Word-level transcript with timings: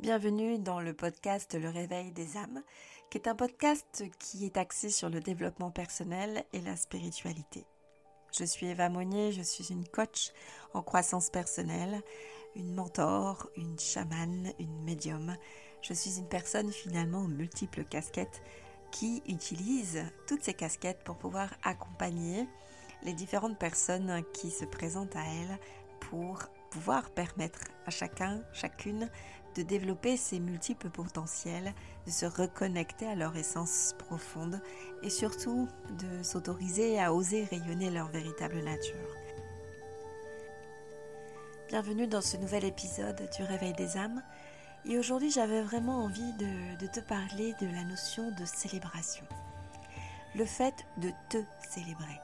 Bienvenue 0.00 0.60
dans 0.60 0.80
le 0.80 0.94
podcast 0.94 1.56
Le 1.60 1.68
Réveil 1.68 2.12
des 2.12 2.36
âmes, 2.36 2.62
qui 3.10 3.18
est 3.18 3.26
un 3.26 3.34
podcast 3.34 4.04
qui 4.20 4.44
est 4.44 4.56
axé 4.56 4.90
sur 4.90 5.10
le 5.10 5.18
développement 5.18 5.72
personnel 5.72 6.44
et 6.52 6.60
la 6.60 6.76
spiritualité. 6.76 7.66
Je 8.32 8.44
suis 8.44 8.66
Eva 8.66 8.90
Monnier, 8.90 9.32
je 9.32 9.42
suis 9.42 9.72
une 9.72 9.88
coach 9.88 10.30
en 10.72 10.82
croissance 10.82 11.30
personnelle, 11.30 12.00
une 12.54 12.76
mentor, 12.76 13.50
une 13.56 13.76
chamane, 13.76 14.52
une 14.60 14.84
médium. 14.84 15.36
Je 15.82 15.94
suis 15.94 16.20
une 16.20 16.28
personne 16.28 16.70
finalement 16.70 17.22
aux 17.22 17.28
multiples 17.28 17.82
casquettes 17.82 18.40
qui 18.92 19.20
utilise 19.26 20.04
toutes 20.28 20.44
ces 20.44 20.54
casquettes 20.54 21.02
pour 21.02 21.16
pouvoir 21.16 21.50
accompagner 21.64 22.46
les 23.02 23.14
différentes 23.14 23.58
personnes 23.58 24.22
qui 24.32 24.52
se 24.52 24.64
présentent 24.64 25.16
à 25.16 25.24
elle 25.24 25.58
pour 25.98 26.38
pouvoir 26.70 27.10
permettre 27.10 27.60
à 27.86 27.90
chacun, 27.90 28.42
chacune 28.52 29.10
de 29.58 29.64
développer 29.64 30.16
ses 30.16 30.38
multiples 30.38 30.88
potentiels, 30.88 31.74
de 32.06 32.12
se 32.12 32.26
reconnecter 32.26 33.08
à 33.08 33.16
leur 33.16 33.36
essence 33.36 33.92
profonde 33.98 34.60
et 35.02 35.10
surtout 35.10 35.68
de 35.98 36.22
s'autoriser 36.22 37.00
à 37.00 37.12
oser 37.12 37.42
rayonner 37.44 37.90
leur 37.90 38.06
véritable 38.08 38.62
nature. 38.62 38.94
Bienvenue 41.66 42.06
dans 42.06 42.20
ce 42.20 42.36
nouvel 42.36 42.64
épisode 42.64 43.28
du 43.36 43.42
Réveil 43.42 43.72
des 43.72 43.96
âmes. 43.96 44.22
Et 44.84 44.96
aujourd'hui 44.96 45.32
j'avais 45.32 45.62
vraiment 45.62 46.04
envie 46.04 46.32
de, 46.34 46.78
de, 46.78 46.86
te 46.86 47.00
parler 47.00 47.52
de 47.60 47.66
la 47.66 47.82
notion 47.82 48.30
de 48.30 48.44
célébration. 48.44 49.24
Le 50.36 50.44
fait 50.44 50.86
de 50.98 51.10
te 51.30 51.38
célébrer. 51.68 52.20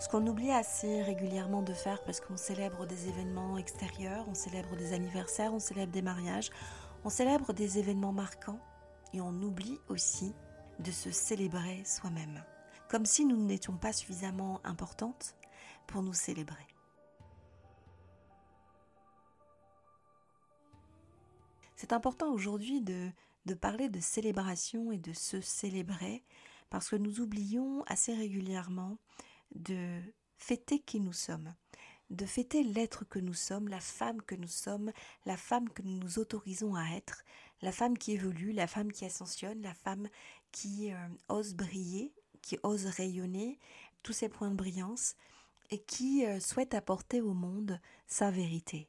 Ce 0.00 0.08
qu'on 0.08 0.26
oublie 0.26 0.50
assez 0.50 1.02
régulièrement 1.02 1.60
de 1.62 1.74
faire 1.74 2.02
parce 2.04 2.22
qu'on 2.22 2.38
célèbre 2.38 2.86
des 2.86 3.08
événements 3.08 3.58
extérieurs, 3.58 4.26
on 4.30 4.34
célèbre 4.34 4.74
des 4.74 4.94
anniversaires, 4.94 5.52
on 5.52 5.58
célèbre 5.58 5.92
des 5.92 6.00
mariages, 6.00 6.50
on 7.04 7.10
célèbre 7.10 7.52
des 7.52 7.78
événements 7.78 8.12
marquants 8.12 8.58
et 9.12 9.20
on 9.20 9.42
oublie 9.42 9.78
aussi 9.88 10.32
de 10.78 10.90
se 10.90 11.10
célébrer 11.10 11.84
soi-même. 11.84 12.42
Comme 12.88 13.04
si 13.04 13.26
nous 13.26 13.36
n'étions 13.36 13.76
pas 13.76 13.92
suffisamment 13.92 14.62
importantes 14.64 15.36
pour 15.86 16.02
nous 16.02 16.14
célébrer. 16.14 16.66
C'est 21.76 21.92
important 21.92 22.32
aujourd'hui 22.32 22.80
de, 22.80 23.10
parler 23.60 23.90
de 23.90 24.00
célébration 24.00 24.92
et 24.92 24.98
de 24.98 25.12
se 25.12 25.42
célébrer 25.42 26.24
parce 26.70 26.88
que 26.88 26.96
nous 26.96 27.20
oublions 27.20 27.82
assez 27.86 28.14
régulièrement 28.14 28.96
de 29.54 30.00
fêter 30.36 30.80
qui 30.80 31.00
nous 31.00 31.12
sommes, 31.12 31.54
de 32.10 32.26
fêter 32.26 32.62
l'être 32.64 33.04
que 33.04 33.18
nous 33.18 33.34
sommes, 33.34 33.68
la 33.68 33.80
femme 33.80 34.20
que 34.22 34.34
nous 34.34 34.48
sommes, 34.48 34.92
la 35.26 35.36
femme 35.36 35.68
que 35.68 35.82
nous 35.82 35.98
nous 35.98 36.18
autorisons 36.18 36.74
à 36.74 36.84
être, 36.96 37.22
la 37.62 37.72
femme 37.72 37.96
qui 37.96 38.12
évolue, 38.12 38.52
la 38.52 38.66
femme 38.66 38.90
qui 38.90 39.04
ascensionne, 39.04 39.62
la 39.62 39.74
femme 39.74 40.08
qui 40.50 40.92
euh, 40.92 41.08
ose 41.28 41.54
briller, 41.54 42.12
qui 42.42 42.58
ose 42.62 42.86
rayonner 42.86 43.58
tous 44.02 44.12
ses 44.12 44.28
points 44.28 44.50
de 44.50 44.56
brillance 44.56 45.14
et 45.70 45.78
qui 45.78 46.26
euh, 46.26 46.40
souhaite 46.40 46.74
apporter 46.74 47.20
au 47.20 47.32
monde 47.32 47.80
sa 48.06 48.30
vérité. 48.30 48.88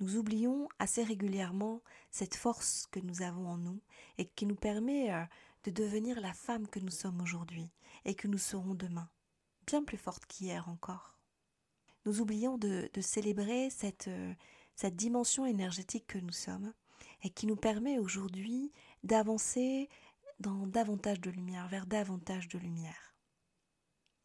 Nous 0.00 0.16
oublions 0.16 0.68
assez 0.78 1.02
régulièrement 1.02 1.82
cette 2.10 2.36
force 2.36 2.86
que 2.90 3.00
nous 3.00 3.22
avons 3.22 3.48
en 3.48 3.56
nous 3.56 3.80
et 4.18 4.26
qui 4.26 4.46
nous 4.46 4.54
permet 4.56 5.12
euh, 5.12 5.24
de 5.64 5.70
devenir 5.70 6.20
la 6.20 6.34
femme 6.34 6.68
que 6.68 6.80
nous 6.80 6.90
sommes 6.90 7.20
aujourd'hui 7.20 7.70
et 8.04 8.14
que 8.14 8.28
nous 8.28 8.38
serons 8.38 8.74
demain 8.74 9.08
bien 9.68 9.84
plus 9.84 9.98
forte 9.98 10.24
qu'hier 10.24 10.66
encore. 10.70 11.18
Nous 12.06 12.22
oublions 12.22 12.56
de, 12.56 12.88
célébrer 13.02 13.68
cette, 13.68 14.08
euh, 14.08 14.32
cette 14.74 14.96
dimension 14.96 15.44
énergétique 15.44 16.06
que 16.06 16.18
nous 16.18 16.32
sommes 16.32 16.72
et 17.22 17.28
qui 17.28 17.46
nous 17.46 17.56
permet 17.56 17.98
aujourd'hui 17.98 18.72
d'avancer 19.02 19.90
dans 20.40 20.66
davantage 20.66 21.20
de 21.20 21.30
lumière, 21.30 21.68
vers 21.68 21.86
davantage 21.86 22.48
de 22.48 22.58
lumière. 22.58 23.14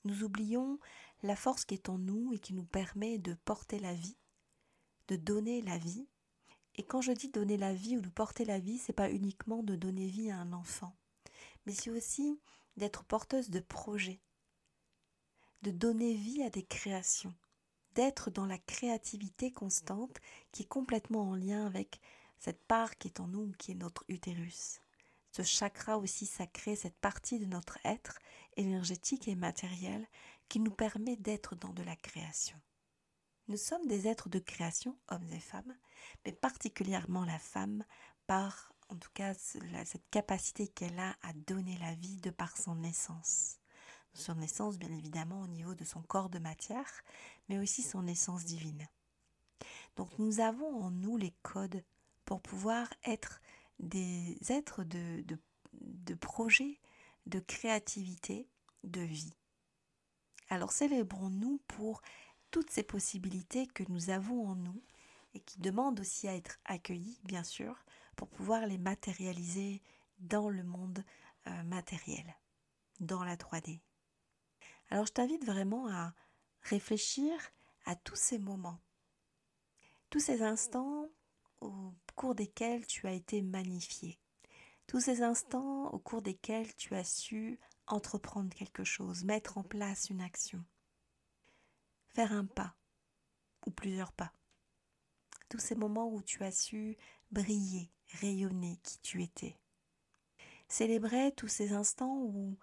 Nous 0.05 0.23
oublions 0.23 0.79
la 1.23 1.35
force 1.35 1.65
qui 1.65 1.73
est 1.73 1.89
en 1.89 1.97
nous 1.97 2.31
et 2.31 2.39
qui 2.39 2.53
nous 2.53 2.65
permet 2.65 3.17
de 3.17 3.33
porter 3.33 3.79
la 3.79 3.93
vie, 3.93 4.17
de 5.09 5.17
donner 5.17 5.61
la 5.61 5.77
vie. 5.77 6.07
Et 6.75 6.83
quand 6.83 7.01
je 7.01 7.11
dis 7.11 7.27
donner 7.27 7.57
la 7.57 7.73
vie 7.73 7.97
ou 7.97 8.01
de 8.01 8.09
porter 8.09 8.45
la 8.45 8.59
vie, 8.59 8.77
c'est 8.77 8.93
pas 8.93 9.11
uniquement 9.11 9.61
de 9.61 9.75
donner 9.75 10.07
vie 10.07 10.31
à 10.31 10.37
un 10.37 10.53
enfant, 10.53 10.95
mais 11.65 11.73
c'est 11.73 11.89
aussi 11.89 12.39
d'être 12.77 13.03
porteuse 13.03 13.49
de 13.49 13.59
projets, 13.59 14.21
de 15.63 15.71
donner 15.71 16.13
vie 16.13 16.43
à 16.43 16.49
des 16.49 16.65
créations, 16.65 17.33
d'être 17.95 18.29
dans 18.29 18.45
la 18.45 18.57
créativité 18.57 19.49
constante 19.49 20.19
qui 20.51 20.63
est 20.63 20.67
complètement 20.67 21.29
en 21.29 21.35
lien 21.35 21.65
avec 21.65 22.01
cette 22.37 22.61
part 22.65 22.97
qui 22.97 23.07
est 23.07 23.21
en 23.21 23.27
nous, 23.27 23.53
qui 23.57 23.71
est 23.71 23.75
notre 23.75 24.03
utérus. 24.09 24.81
Ce 25.31 25.41
chakra 25.41 25.97
aussi 25.97 26.25
sacré, 26.25 26.75
cette 26.75 26.97
partie 26.97 27.39
de 27.39 27.45
notre 27.45 27.77
être 27.85 28.19
énergétique 28.57 29.29
et 29.29 29.35
matériel 29.35 30.05
qui 30.49 30.59
nous 30.59 30.69
permet 30.69 31.15
d'être 31.15 31.55
dans 31.55 31.71
de 31.71 31.81
la 31.81 31.95
création. 31.95 32.59
Nous 33.47 33.57
sommes 33.57 33.87
des 33.87 34.05
êtres 34.05 34.27
de 34.27 34.39
création, 34.39 34.97
hommes 35.07 35.31
et 35.31 35.39
femmes, 35.39 35.77
mais 36.25 36.33
particulièrement 36.33 37.23
la 37.23 37.39
femme 37.39 37.85
par, 38.27 38.73
en 38.89 38.97
tout 38.97 39.11
cas, 39.13 39.33
cette 39.33 40.09
capacité 40.11 40.67
qu'elle 40.67 40.99
a 40.99 41.15
à 41.21 41.31
donner 41.47 41.77
la 41.77 41.95
vie 41.95 42.17
de 42.17 42.31
par 42.31 42.57
son 42.57 42.83
essence 42.83 43.62
son 44.13 44.41
essence 44.41 44.77
bien 44.77 44.91
évidemment 44.91 45.41
au 45.41 45.47
niveau 45.47 45.75
de 45.75 45.83
son 45.83 46.01
corps 46.01 46.29
de 46.29 46.39
matière, 46.39 47.03
mais 47.49 47.57
aussi 47.57 47.81
son 47.81 48.07
essence 48.07 48.45
divine. 48.45 48.87
Donc 49.95 50.17
nous 50.19 50.39
avons 50.39 50.83
en 50.83 50.91
nous 50.91 51.17
les 51.17 51.33
codes 51.41 51.83
pour 52.25 52.41
pouvoir 52.41 52.87
être 53.03 53.41
des 53.79 54.37
êtres 54.49 54.83
de, 54.83 55.21
de, 55.21 55.37
de 55.73 56.13
projet, 56.15 56.79
de 57.25 57.39
créativité, 57.39 58.47
de 58.83 59.01
vie. 59.01 59.33
Alors 60.49 60.71
célébrons-nous 60.71 61.61
pour 61.67 62.01
toutes 62.51 62.69
ces 62.69 62.83
possibilités 62.83 63.67
que 63.67 63.83
nous 63.89 64.09
avons 64.09 64.47
en 64.47 64.55
nous 64.55 64.81
et 65.33 65.39
qui 65.39 65.59
demandent 65.59 65.99
aussi 65.99 66.27
à 66.27 66.35
être 66.35 66.59
accueillies, 66.65 67.19
bien 67.23 67.43
sûr, 67.43 67.83
pour 68.15 68.27
pouvoir 68.27 68.67
les 68.67 68.77
matérialiser 68.77 69.81
dans 70.19 70.49
le 70.49 70.63
monde 70.63 71.03
euh, 71.47 71.63
matériel, 71.63 72.35
dans 72.99 73.23
la 73.23 73.35
3D. 73.35 73.79
Alors 74.93 75.07
je 75.07 75.11
t'invite 75.11 75.43
vraiment 75.43 75.87
à 75.87 76.13
réfléchir 76.61 77.33
à 77.85 77.95
tous 77.95 78.15
ces 78.15 78.37
moments, 78.37 78.79
tous 80.11 80.19
ces 80.19 80.43
instants 80.43 81.09
au 81.61 81.95
cours 82.15 82.35
desquels 82.35 82.85
tu 82.85 83.07
as 83.07 83.13
été 83.13 83.41
magnifié, 83.41 84.19
tous 84.85 84.99
ces 84.99 85.23
instants 85.23 85.87
au 85.87 85.97
cours 85.97 86.21
desquels 86.21 86.75
tu 86.75 86.93
as 86.93 87.03
su 87.05 87.59
entreprendre 87.87 88.53
quelque 88.53 88.83
chose, 88.83 89.23
mettre 89.23 89.57
en 89.57 89.63
place 89.63 90.11
une 90.11 90.21
action, 90.21 90.63
faire 92.13 92.31
un 92.31 92.45
pas 92.45 92.75
ou 93.65 93.71
plusieurs 93.71 94.13
pas. 94.13 94.31
Tous 95.49 95.57
ces 95.57 95.73
moments 95.73 96.13
où 96.13 96.21
tu 96.21 96.43
as 96.43 96.51
su 96.51 96.97
briller, 97.31 97.91
rayonner 98.21 98.77
qui 98.83 98.99
tu 98.99 99.23
étais. 99.23 99.57
Célébrer 100.67 101.31
tous 101.31 101.47
ces 101.47 101.73
instants 101.73 102.19
où 102.19 102.59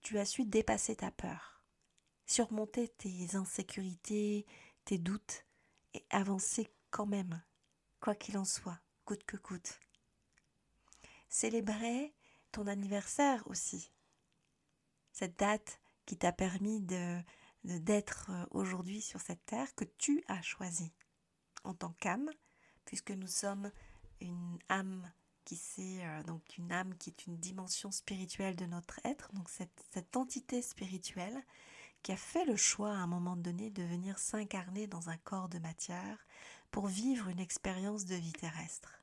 tu 0.00 0.18
as 0.18 0.24
su 0.24 0.46
dépasser 0.46 0.96
ta 0.96 1.10
peur, 1.10 1.53
surmonter 2.26 2.88
tes 2.88 3.36
insécurités, 3.36 4.46
tes 4.84 4.98
doutes 4.98 5.44
et 5.94 6.04
avancer 6.10 6.68
quand 6.90 7.06
même, 7.06 7.42
quoi 8.00 8.14
qu'il 8.14 8.38
en 8.38 8.44
soit, 8.44 8.78
coûte 9.04 9.24
que 9.24 9.36
coûte. 9.36 9.80
Célébrer 11.28 12.14
ton 12.52 12.66
anniversaire 12.66 13.42
aussi. 13.46 13.90
Cette 15.12 15.38
date 15.38 15.80
qui 16.06 16.16
t'a 16.16 16.32
permis 16.32 16.80
de 16.80 17.20
d'être 17.64 18.30
aujourd'hui 18.50 19.00
sur 19.00 19.22
cette 19.22 19.46
terre 19.46 19.74
que 19.74 19.86
tu 19.96 20.22
as 20.28 20.42
choisie 20.42 20.92
en 21.64 21.72
tant 21.72 21.94
qu'âme, 21.98 22.30
puisque 22.84 23.10
nous 23.10 23.26
sommes 23.26 23.70
une 24.20 24.58
âme 24.68 25.10
qui 25.44 25.56
c'est 25.56 26.04
euh, 26.04 26.22
donc 26.24 26.58
une 26.58 26.72
âme 26.72 26.94
qui 26.98 27.10
est 27.10 27.26
une 27.26 27.38
dimension 27.38 27.90
spirituelle 27.90 28.56
de 28.56 28.66
notre 28.66 29.00
être, 29.04 29.32
donc 29.32 29.48
cette 29.48 30.16
entité 30.16 30.60
spirituelle 30.62 31.42
qui 32.04 32.12
a 32.12 32.16
fait 32.18 32.44
le 32.44 32.54
choix 32.54 32.90
à 32.90 32.98
un 32.98 33.06
moment 33.06 33.34
donné 33.34 33.70
de 33.70 33.82
venir 33.82 34.18
s'incarner 34.18 34.86
dans 34.86 35.08
un 35.08 35.16
corps 35.16 35.48
de 35.48 35.58
matière 35.58 36.26
pour 36.70 36.86
vivre 36.86 37.28
une 37.30 37.40
expérience 37.40 38.04
de 38.04 38.14
vie 38.14 38.34
terrestre. 38.34 39.02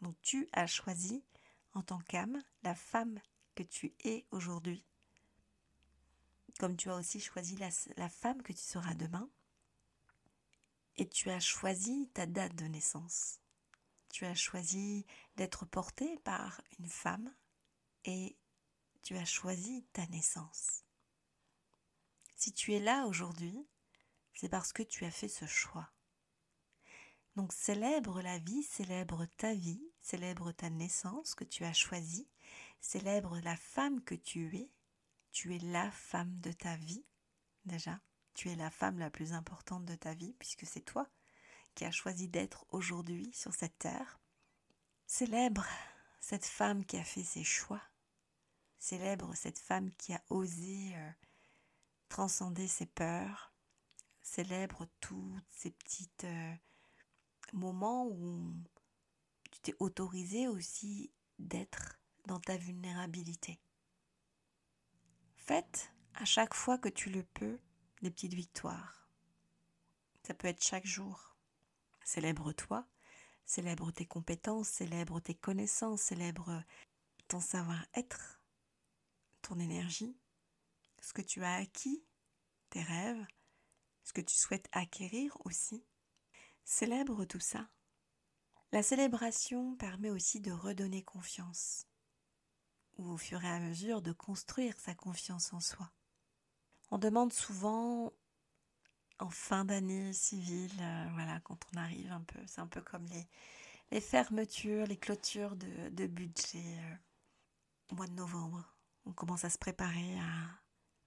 Donc 0.00 0.16
tu 0.22 0.48
as 0.54 0.66
choisi 0.66 1.22
en 1.74 1.82
tant 1.82 1.98
qu'âme 2.08 2.40
la 2.62 2.74
femme 2.74 3.20
que 3.54 3.62
tu 3.62 3.92
es 4.02 4.24
aujourd'hui, 4.30 4.82
comme 6.58 6.74
tu 6.74 6.88
as 6.88 6.96
aussi 6.96 7.20
choisi 7.20 7.56
la, 7.56 8.08
femme 8.08 8.40
que 8.40 8.54
tu 8.54 8.62
seras 8.62 8.94
demain, 8.94 9.28
et 10.96 11.06
tu 11.06 11.28
as 11.28 11.40
choisi 11.40 12.08
ta 12.14 12.24
date 12.24 12.54
de 12.54 12.64
naissance. 12.64 13.40
Tu 14.10 14.24
as 14.24 14.34
choisi 14.34 15.04
d'être 15.36 15.66
porté 15.66 16.18
par 16.24 16.62
une 16.78 16.88
femme 16.88 17.30
et 18.06 18.36
tu 19.02 19.18
as 19.18 19.26
choisi 19.26 19.84
ta 19.92 20.06
naissance. 20.06 20.84
Si 22.42 22.52
tu 22.52 22.74
es 22.74 22.80
là 22.80 23.06
aujourd'hui, 23.06 23.68
c'est 24.34 24.48
parce 24.48 24.72
que 24.72 24.82
tu 24.82 25.04
as 25.04 25.12
fait 25.12 25.28
ce 25.28 25.46
choix. 25.46 25.92
Donc 27.36 27.52
célèbre 27.52 28.20
la 28.20 28.40
vie, 28.40 28.64
célèbre 28.64 29.26
ta 29.36 29.54
vie, 29.54 29.80
célèbre 30.00 30.50
ta 30.50 30.68
naissance 30.68 31.36
que 31.36 31.44
tu 31.44 31.64
as 31.64 31.72
choisie, 31.72 32.28
célèbre 32.80 33.38
la 33.44 33.56
femme 33.56 34.02
que 34.02 34.16
tu 34.16 34.56
es. 34.56 34.72
Tu 35.30 35.54
es 35.54 35.60
la 35.60 35.88
femme 35.92 36.36
de 36.40 36.50
ta 36.50 36.74
vie, 36.74 37.06
déjà. 37.64 38.00
Tu 38.34 38.48
es 38.48 38.56
la 38.56 38.72
femme 38.72 38.98
la 38.98 39.08
plus 39.08 39.34
importante 39.34 39.84
de 39.84 39.94
ta 39.94 40.12
vie, 40.12 40.34
puisque 40.40 40.66
c'est 40.66 40.80
toi 40.80 41.08
qui 41.76 41.84
as 41.84 41.92
choisi 41.92 42.26
d'être 42.26 42.66
aujourd'hui 42.70 43.32
sur 43.32 43.54
cette 43.54 43.78
terre. 43.78 44.18
Célèbre 45.06 45.64
cette 46.18 46.46
femme 46.46 46.84
qui 46.86 46.96
a 46.96 47.04
fait 47.04 47.22
ses 47.22 47.44
choix. 47.44 47.82
Célèbre 48.80 49.32
cette 49.36 49.60
femme 49.60 49.92
qui 49.92 50.12
a 50.12 50.24
osé 50.28 50.96
euh, 50.96 51.10
transcender 52.12 52.68
ses 52.68 52.84
peurs. 52.84 53.54
Célèbre 54.20 54.86
tous 55.00 55.34
ces 55.48 55.70
petits 55.70 56.10
euh, 56.24 56.54
moments 57.54 58.06
où 58.06 58.52
tu 59.50 59.60
t'es 59.60 59.74
autorisé 59.78 60.46
aussi 60.46 61.10
d'être 61.38 61.98
dans 62.26 62.38
ta 62.38 62.58
vulnérabilité. 62.58 63.58
Faites 65.36 65.90
à 66.12 66.26
chaque 66.26 66.52
fois 66.52 66.76
que 66.76 66.90
tu 66.90 67.08
le 67.08 67.22
peux 67.22 67.58
des 68.02 68.10
petites 68.10 68.34
victoires. 68.34 69.08
Ça 70.22 70.34
peut 70.34 70.48
être 70.48 70.62
chaque 70.62 70.86
jour. 70.86 71.34
Célèbre-toi, 72.04 72.86
célèbre 73.46 73.90
tes 73.90 74.06
compétences, 74.06 74.68
célèbre 74.68 75.18
tes 75.20 75.34
connaissances, 75.34 76.02
célèbre 76.02 76.62
ton 77.28 77.40
savoir-être, 77.40 78.42
ton 79.40 79.58
énergie, 79.58 80.14
ce 81.02 81.12
que 81.12 81.20
tu 81.20 81.44
as 81.44 81.56
acquis, 81.56 82.02
tes 82.70 82.82
rêves, 82.82 83.26
ce 84.04 84.12
que 84.12 84.20
tu 84.22 84.34
souhaites 84.34 84.68
acquérir 84.72 85.36
aussi. 85.44 85.84
Célèbre 86.64 87.24
tout 87.24 87.40
ça. 87.40 87.68
La 88.70 88.82
célébration 88.82 89.76
permet 89.76 90.10
aussi 90.10 90.40
de 90.40 90.52
redonner 90.52 91.02
confiance, 91.02 91.86
ou 92.96 93.10
au 93.10 93.18
fur 93.18 93.44
et 93.44 93.50
à 93.50 93.60
mesure 93.60 94.00
de 94.00 94.12
construire 94.12 94.78
sa 94.80 94.94
confiance 94.94 95.52
en 95.52 95.60
soi. 95.60 95.92
On 96.90 96.98
demande 96.98 97.32
souvent 97.32 98.12
en 99.18 99.30
fin 99.30 99.64
d'année 99.64 100.12
civile, 100.12 100.72
euh, 100.80 101.08
voilà, 101.12 101.40
quand 101.40 101.58
on 101.72 101.78
arrive 101.78 102.10
un 102.10 102.22
peu, 102.22 102.40
c'est 102.46 102.60
un 102.60 102.66
peu 102.66 102.80
comme 102.80 103.06
les, 103.90 104.00
fermetures, 104.00 104.86
les 104.86 104.96
clôtures 104.96 105.56
de, 105.56 105.90
de 105.90 106.06
budget 106.06 106.78
euh, 106.78 106.94
au 107.90 107.96
mois 107.96 108.06
de 108.06 108.14
novembre. 108.14 108.74
On 109.04 109.12
commence 109.12 109.44
à 109.44 109.50
se 109.50 109.58
préparer 109.58 110.18
à, 110.18 110.61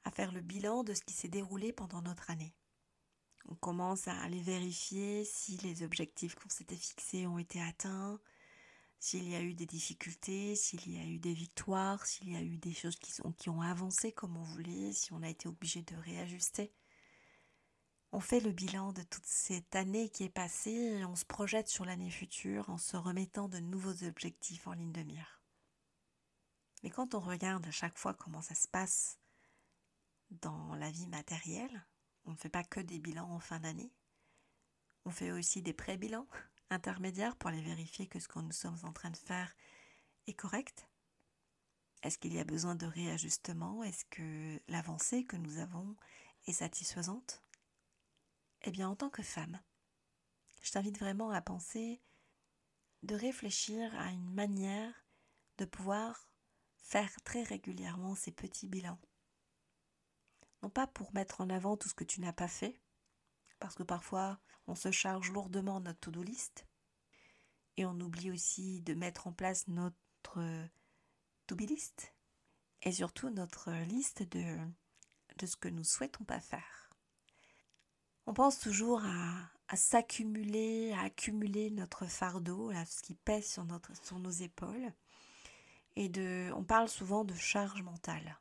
à 0.06 0.12
faire 0.12 0.32
le 0.32 0.42
bilan 0.42 0.84
de 0.84 0.94
ce 0.94 1.02
qui 1.02 1.14
s'est 1.14 1.28
déroulé 1.28 1.74
pendant 1.74 2.02
notre 2.02 2.30
année. 2.30 2.54
On 3.48 3.56
commence 3.56 4.08
à 4.08 4.18
aller 4.22 4.42
vérifier 4.42 5.26
si 5.26 5.58
les 5.58 5.84
objectifs 5.84 6.36
qu'on 6.36 6.50
s'était 6.50 6.76
fixés 6.76 7.28
ont 7.28 7.38
été 7.38 7.62
atteints, 7.62 8.20
s'il 9.00 9.30
y 9.30 9.36
a 9.36 9.42
eu 9.42 9.54
des 9.54 9.66
difficultés, 9.66 10.56
s'il 10.56 10.90
y 10.92 11.00
a 11.00 11.06
eu 11.06 11.20
des 11.20 11.34
victoires, 11.34 12.06
s'il 12.06 12.32
y 12.32 12.36
a 12.36 12.42
eu 12.42 12.58
des 12.58 12.74
choses 12.74 12.96
qui, 12.96 13.12
qui 13.38 13.50
ont 13.50 13.62
avancé 13.62 14.12
comme 14.12 14.38
on 14.38 14.44
voulait, 14.44 14.94
si 14.94 15.14
on 15.14 15.22
a 15.22 15.30
été 15.30 15.48
obligé 15.48 15.82
de 15.82 15.96
réajuster. 15.96 16.74
On 18.12 18.20
fait 18.20 18.40
le 18.40 18.52
bilan 18.52 18.94
de 18.94 19.04
toute 19.04 19.26
cette 19.26 19.76
année 19.76 20.10
qui 20.10 20.24
est 20.24 20.30
passée 20.30 20.72
et 20.72 21.06
on 21.06 21.16
se 21.16 21.26
projette 21.26 21.68
sur 21.68 21.86
l'année 21.86 22.10
future 22.10 22.70
en 22.70 22.78
se 22.78 22.96
remettant 22.96 23.50
de 23.50 23.60
nouveaux 23.60 24.04
objectifs 24.04 24.68
en 24.68 24.74
ligne 24.74 24.94
de 24.94 25.04
mire. 25.04 25.42
Mais 26.82 26.90
quand 26.90 27.14
on 27.14 27.20
regarde 27.20 27.68
à 27.68 27.72
chaque 27.72 27.98
fois 27.98 28.14
comment 28.14 28.42
ça 28.42 28.56
se 28.56 28.68
passe 28.68 29.20
dans 30.30 30.76
la 30.76 30.92
vie 30.92 31.08
matérielle, 31.08 31.86
on 32.26 32.32
ne 32.32 32.38
fait 32.38 32.50
pas 32.50 32.64
que 32.64 32.80
des 32.80 33.00
bilans 33.00 33.32
en 33.32 33.40
fin 33.40 33.60
d'année. 33.60 33.94
On 35.06 35.12
fait 35.12 35.32
aussi 35.32 35.62
des 35.62 35.74
pré-bilans 35.74 36.28
intermédiaires 36.70 37.36
pour 37.36 37.50
aller 37.50 37.62
vérifier 37.62 38.08
que 38.08 38.20
ce 38.20 38.28
que 38.28 38.40
nous 38.40 38.52
sommes 38.52 38.80
en 38.84 38.94
train 38.94 39.12
de 39.12 39.18
faire 39.18 39.56
est 40.28 40.34
correct. 40.34 40.90
Est-ce 42.02 42.18
qu'il 42.18 42.34
y 42.34 42.40
a 42.40 42.44
besoin 42.44 42.76
de 42.76 42.86
réajustement? 42.86 43.84
Est-ce 43.84 44.06
que 44.06 44.62
l'avancée 44.68 45.26
que 45.26 45.38
nous 45.38 45.58
avons 45.60 45.96
est 46.48 46.54
satisfaisante? 46.54 47.44
Eh 48.62 48.72
bien, 48.72 48.90
en 48.90 48.96
tant 48.96 49.10
que 49.10 49.24
femme, 49.24 49.60
je 50.62 50.72
t'invite 50.72 51.00
vraiment 51.00 51.30
à 51.30 51.42
penser, 51.42 52.02
de 53.04 53.16
réfléchir 53.16 53.94
à 54.00 54.12
une 54.12 54.34
manière 54.34 55.06
de 55.58 55.66
pouvoir 55.66 56.28
faire 56.78 57.12
très 57.24 57.44
régulièrement 57.44 58.16
ces 58.16 58.32
petits 58.32 58.68
bilans. 58.68 59.00
Pas 60.70 60.88
pour 60.88 61.14
mettre 61.14 61.42
en 61.42 61.50
avant 61.50 61.78
tout 61.78 61.90
ce 61.90 61.94
que 61.94 62.04
tu 62.04 62.22
n'as 62.22 62.34
pas 62.34 62.48
fait, 62.48 62.80
parce 63.60 63.76
que 63.76 63.84
parfois 63.84 64.40
on 64.68 64.76
se 64.76 64.92
charge 64.92 65.32
lourdement 65.32 65.80
notre 65.80 66.00
to-do 66.00 66.24
list, 66.24 66.66
et 67.78 67.86
on 67.86 68.00
oublie 68.00 68.32
aussi 68.32 68.82
de 68.82 68.94
mettre 68.94 69.28
en 69.28 69.34
place 69.34 69.68
notre 69.68 70.68
to-be 71.48 71.62
list, 71.62 72.14
et 72.82 72.92
surtout 72.92 73.30
notre 73.30 73.72
liste 73.86 74.24
de, 74.24 74.58
de 75.38 75.46
ce 75.46 75.56
que 75.56 75.70
nous 75.70 75.84
souhaitons 75.84 76.24
pas 76.24 76.40
faire. 76.40 76.90
On 78.28 78.34
pense 78.34 78.60
toujours 78.60 79.04
à, 79.06 79.76
s'accumuler, 79.76 80.94
à 80.94 81.02
accumuler 81.02 81.70
notre 81.70 82.08
fardeau, 82.08 82.72
à 82.72 82.86
ce 82.86 83.02
qui 83.02 83.14
pèse 83.14 83.48
sur, 83.48 83.66
notre, 83.66 83.96
sur 84.04 84.18
nos 84.18 84.32
épaules. 84.32 84.92
Et 85.96 86.10
de, 86.10 86.52
on 86.56 86.64
parle 86.64 86.90
souvent 86.90 87.24
de 87.24 87.36
charge 87.36 87.84
mentale. 87.84 88.40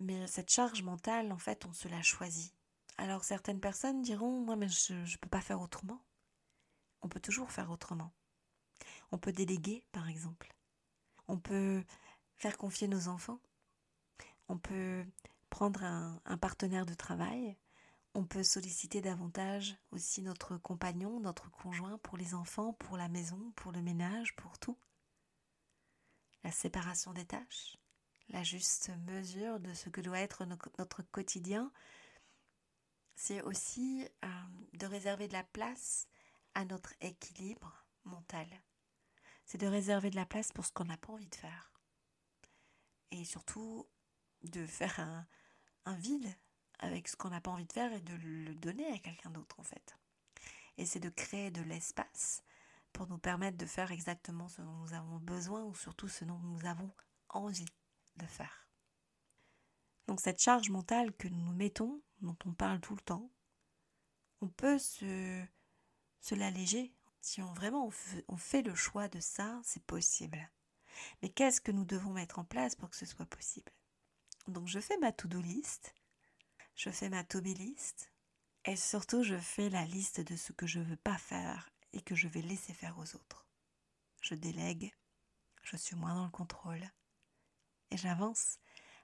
Mais 0.00 0.26
cette 0.26 0.50
charge 0.50 0.82
mentale, 0.82 1.30
en 1.32 1.38
fait, 1.38 1.66
on 1.66 1.72
se 1.72 1.88
la 1.88 2.02
choisit. 2.02 2.54
Alors 2.96 3.24
certaines 3.24 3.60
personnes 3.60 4.02
diront, 4.02 4.40
moi, 4.40 4.56
mais 4.56 4.68
je 4.68 4.94
ne 4.94 5.16
peux 5.18 5.28
pas 5.28 5.40
faire 5.40 5.60
autrement. 5.60 6.02
On 7.02 7.08
peut 7.08 7.20
toujours 7.20 7.50
faire 7.50 7.70
autrement. 7.70 8.12
On 9.12 9.18
peut 9.18 9.32
déléguer, 9.32 9.84
par 9.92 10.08
exemple. 10.08 10.54
On 11.28 11.38
peut 11.38 11.84
faire 12.36 12.56
confier 12.58 12.88
nos 12.88 13.08
enfants. 13.08 13.40
On 14.48 14.58
peut 14.58 15.04
prendre 15.48 15.82
un 15.82 16.38
partenaire 16.38 16.86
de 16.86 16.94
travail 16.94 17.56
on 18.14 18.24
peut 18.24 18.42
solliciter 18.42 19.00
davantage 19.00 19.76
aussi 19.92 20.22
notre 20.22 20.56
compagnon, 20.56 21.20
notre 21.20 21.50
conjoint 21.50 21.98
pour 21.98 22.18
les 22.18 22.34
enfants, 22.34 22.72
pour 22.72 22.96
la 22.96 23.08
maison, 23.08 23.52
pour 23.56 23.72
le 23.72 23.82
ménage, 23.82 24.34
pour 24.34 24.58
tout. 24.58 24.76
La 26.42 26.50
séparation 26.50 27.12
des 27.12 27.24
tâches, 27.24 27.76
la 28.30 28.42
juste 28.42 28.90
mesure 29.06 29.60
de 29.60 29.74
ce 29.74 29.88
que 29.88 30.00
doit 30.00 30.20
être 30.20 30.44
notre 30.44 31.02
quotidien, 31.02 31.72
c'est 33.16 33.42
aussi 33.42 34.08
euh, 34.24 34.28
de 34.74 34.86
réserver 34.86 35.28
de 35.28 35.32
la 35.32 35.44
place 35.44 36.08
à 36.54 36.64
notre 36.64 36.94
équilibre 37.00 37.84
mental. 38.04 38.48
C'est 39.44 39.58
de 39.58 39.66
réserver 39.66 40.10
de 40.10 40.16
la 40.16 40.26
place 40.26 40.52
pour 40.52 40.64
ce 40.64 40.72
qu'on 40.72 40.84
n'a 40.84 40.96
pas 40.96 41.12
envie 41.12 41.28
de 41.28 41.34
faire. 41.34 41.72
Et 43.10 43.24
surtout 43.24 43.86
de 44.42 44.64
faire 44.66 45.00
un, 45.00 45.26
un 45.84 45.96
vide 45.96 46.32
avec 46.78 47.08
ce 47.08 47.16
qu'on 47.16 47.30
n'a 47.30 47.40
pas 47.40 47.50
envie 47.50 47.66
de 47.66 47.72
faire 47.72 47.92
et 47.92 48.00
de 48.00 48.14
le 48.14 48.54
donner 48.54 48.86
à 48.92 48.98
quelqu'un 48.98 49.30
d'autre 49.30 49.58
en 49.58 49.64
fait. 49.64 49.96
Et 50.78 50.86
c'est 50.86 51.00
de 51.00 51.10
créer 51.10 51.50
de 51.50 51.62
l'espace 51.62 52.42
pour 52.92 53.06
nous 53.08 53.18
permettre 53.18 53.58
de 53.58 53.66
faire 53.66 53.92
exactement 53.92 54.48
ce 54.48 54.62
dont 54.62 54.72
nous 54.72 54.94
avons 54.94 55.18
besoin 55.18 55.64
ou 55.64 55.74
surtout 55.74 56.08
ce 56.08 56.24
dont 56.24 56.38
nous 56.38 56.64
avons 56.64 56.90
envie 57.28 57.66
de 58.16 58.26
faire. 58.26 58.68
Donc 60.06 60.20
cette 60.20 60.40
charge 60.40 60.70
mentale 60.70 61.12
que 61.12 61.28
nous 61.28 61.52
mettons, 61.52 62.02
dont 62.20 62.36
on 62.44 62.52
parle 62.52 62.80
tout 62.80 62.94
le 62.94 63.02
temps, 63.02 63.30
on 64.40 64.48
peut 64.48 64.78
se, 64.78 65.44
se 66.20 66.34
l'alléger. 66.34 66.92
Si 67.20 67.42
on 67.42 67.52
vraiment 67.52 67.90
on 68.28 68.36
fait 68.36 68.62
le 68.62 68.74
choix 68.74 69.08
de 69.08 69.20
ça, 69.20 69.60
c'est 69.62 69.84
possible. 69.84 70.50
Mais 71.22 71.28
qu'est-ce 71.28 71.60
que 71.60 71.72
nous 71.72 71.84
devons 71.84 72.12
mettre 72.12 72.38
en 72.38 72.44
place 72.44 72.74
pour 72.74 72.90
que 72.90 72.96
ce 72.96 73.06
soit 73.06 73.26
possible? 73.26 73.70
Donc 74.48 74.66
je 74.66 74.80
fais 74.80 74.96
ma 74.98 75.12
to-do 75.12 75.40
list 75.40 75.94
je 76.80 76.88
fais 76.88 77.10
ma 77.10 77.24
to 77.24 77.40
list 77.40 78.10
et 78.64 78.74
surtout 78.74 79.22
je 79.22 79.36
fais 79.36 79.68
la 79.68 79.84
liste 79.84 80.22
de 80.22 80.34
ce 80.34 80.54
que 80.54 80.66
je 80.66 80.78
ne 80.78 80.84
veux 80.84 80.96
pas 80.96 81.18
faire 81.18 81.68
et 81.92 82.00
que 82.00 82.14
je 82.14 82.26
vais 82.26 82.40
laisser 82.40 82.72
faire 82.72 82.98
aux 82.98 83.16
autres. 83.16 83.46
Je 84.22 84.34
délègue, 84.34 84.90
je 85.62 85.76
suis 85.76 85.94
moins 85.94 86.14
dans 86.14 86.24
le 86.24 86.30
contrôle 86.30 86.90
et 87.90 87.96
j'avance 87.96 88.58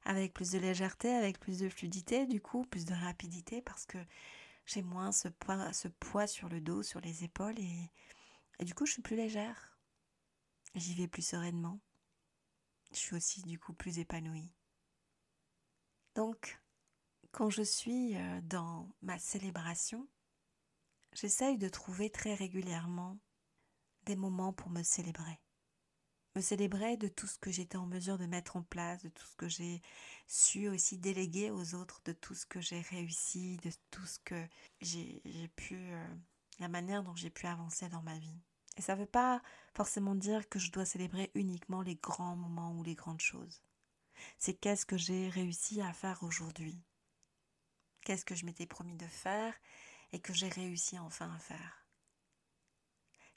avec 0.04 0.32
plus 0.32 0.52
de 0.52 0.58
légèreté, 0.58 1.12
avec 1.14 1.40
plus 1.40 1.58
de 1.58 1.68
fluidité, 1.68 2.26
du 2.26 2.40
coup 2.40 2.64
plus 2.64 2.84
de 2.84 2.94
rapidité 2.94 3.60
parce 3.62 3.86
que 3.86 3.98
j'ai 4.64 4.82
moins 4.82 5.12
ce 5.12 5.28
poids, 5.28 6.26
sur 6.26 6.48
le 6.48 6.60
dos, 6.60 6.82
sur 6.82 7.00
les 7.00 7.24
épaules 7.24 7.58
et, 7.58 7.90
et 8.58 8.64
du 8.64 8.74
coup 8.74 8.86
je 8.86 8.92
suis 8.92 9.02
plus 9.02 9.16
légère. 9.16 9.78
J'y 10.74 10.94
vais 10.94 11.08
plus 11.08 11.26
sereinement. 11.26 11.80
Je 12.92 12.98
suis 12.98 13.16
aussi 13.16 13.42
du 13.42 13.58
coup 13.58 13.72
plus 13.72 13.98
épanouie. 13.98 14.52
Donc, 16.14 16.60
quand 17.32 17.50
je 17.50 17.62
suis 17.62 18.16
euh, 18.16 18.40
dans 18.42 18.88
ma 19.02 19.18
célébration, 19.18 20.08
j'essaye 21.12 21.58
de 21.58 21.68
trouver 21.68 22.10
très 22.10 22.34
régulièrement 22.34 23.18
des 24.04 24.16
moments 24.16 24.52
pour 24.52 24.70
me 24.70 24.82
célébrer. 24.82 25.40
Me 26.36 26.42
célébrer 26.42 26.98
de 26.98 27.08
tout 27.08 27.26
ce 27.26 27.38
que 27.38 27.50
j'étais 27.50 27.78
en 27.78 27.86
mesure 27.86 28.18
de 28.18 28.26
mettre 28.26 28.56
en 28.56 28.62
place, 28.62 29.02
de 29.02 29.08
tout 29.08 29.24
ce 29.24 29.36
que 29.36 29.48
j'ai 29.48 29.80
su 30.26 30.68
aussi 30.68 30.98
déléguer 30.98 31.50
aux 31.50 31.74
autres, 31.74 32.02
de 32.04 32.12
tout 32.12 32.34
ce 32.34 32.44
que 32.44 32.60
j'ai 32.60 32.82
réussi, 32.82 33.56
de 33.64 33.70
tout 33.90 34.04
ce 34.04 34.18
que 34.18 34.46
j'ai 34.82 35.22
pu 35.56 35.76
euh, 35.76 36.06
la 36.58 36.68
manière 36.68 37.02
dont 37.02 37.16
j'ai 37.16 37.30
pu 37.30 37.46
avancer 37.46 37.88
dans 37.88 38.02
ma 38.02 38.18
vie. 38.18 38.38
Et 38.76 38.82
ça 38.82 38.94
ne 38.94 39.00
veut 39.00 39.06
pas 39.06 39.40
forcément 39.72 40.14
dire 40.14 40.46
que 40.50 40.58
je 40.58 40.70
dois 40.70 40.84
célébrer 40.84 41.30
uniquement 41.34 41.80
les 41.80 41.96
grands 41.96 42.36
moments 42.36 42.74
ou 42.74 42.82
les 42.82 42.94
grandes 42.94 43.22
choses. 43.22 43.62
C'est 44.36 44.52
qu'est-ce 44.52 44.84
que 44.84 44.98
j'ai 44.98 45.30
réussi 45.30 45.80
à 45.80 45.94
faire 45.94 46.22
aujourd'hui. 46.22 46.78
Qu'est-ce 48.02 48.26
que 48.26 48.34
je 48.34 48.44
m'étais 48.44 48.66
promis 48.66 48.96
de 48.96 49.06
faire 49.06 49.54
et 50.12 50.20
que 50.20 50.34
j'ai 50.34 50.50
réussi 50.50 50.98
enfin 50.98 51.32
à 51.34 51.38
faire. 51.38 51.85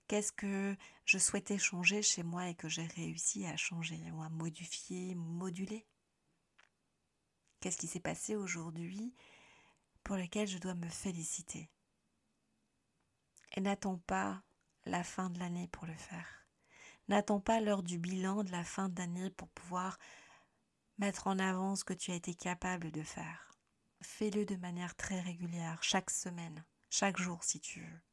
Qu'est-ce 0.09 0.31
que 0.31 0.75
je 1.05 1.19
souhaitais 1.19 1.59
changer 1.59 2.01
chez 2.01 2.23
moi 2.23 2.49
et 2.49 2.55
que 2.55 2.67
j'ai 2.67 2.87
réussi 2.87 3.45
à 3.45 3.55
changer 3.57 4.09
ou 4.09 4.23
à 4.23 4.29
modifier, 4.29 5.13
moduler? 5.13 5.85
Qu'est-ce 7.59 7.77
qui 7.77 7.85
s'est 7.85 7.99
passé 7.99 8.35
aujourd'hui 8.35 9.13
pour 10.03 10.15
lequel 10.15 10.47
je 10.47 10.57
dois 10.57 10.73
me 10.73 10.89
féliciter? 10.89 11.69
Et 13.55 13.61
n'attends 13.61 13.99
pas 13.99 14.41
la 14.85 15.03
fin 15.03 15.29
de 15.29 15.37
l'année 15.37 15.67
pour 15.67 15.85
le 15.85 15.95
faire. 15.95 16.47
N'attends 17.07 17.39
pas 17.39 17.61
l'heure 17.61 17.83
du 17.83 17.99
bilan 17.99 18.43
de 18.43 18.51
la 18.51 18.63
fin 18.63 18.89
d'année 18.89 19.29
pour 19.29 19.49
pouvoir 19.49 19.99
mettre 20.97 21.27
en 21.27 21.37
avant 21.37 21.75
ce 21.75 21.83
que 21.83 21.93
tu 21.93 22.09
as 22.09 22.15
été 22.15 22.33
capable 22.33 22.89
de 22.89 23.03
faire. 23.03 23.51
Fais-le 24.01 24.47
de 24.47 24.55
manière 24.55 24.95
très 24.95 25.21
régulière, 25.21 25.83
chaque 25.83 26.09
semaine, 26.09 26.65
chaque 26.89 27.19
jour 27.19 27.43
si 27.43 27.59
tu 27.59 27.81
veux. 27.81 28.08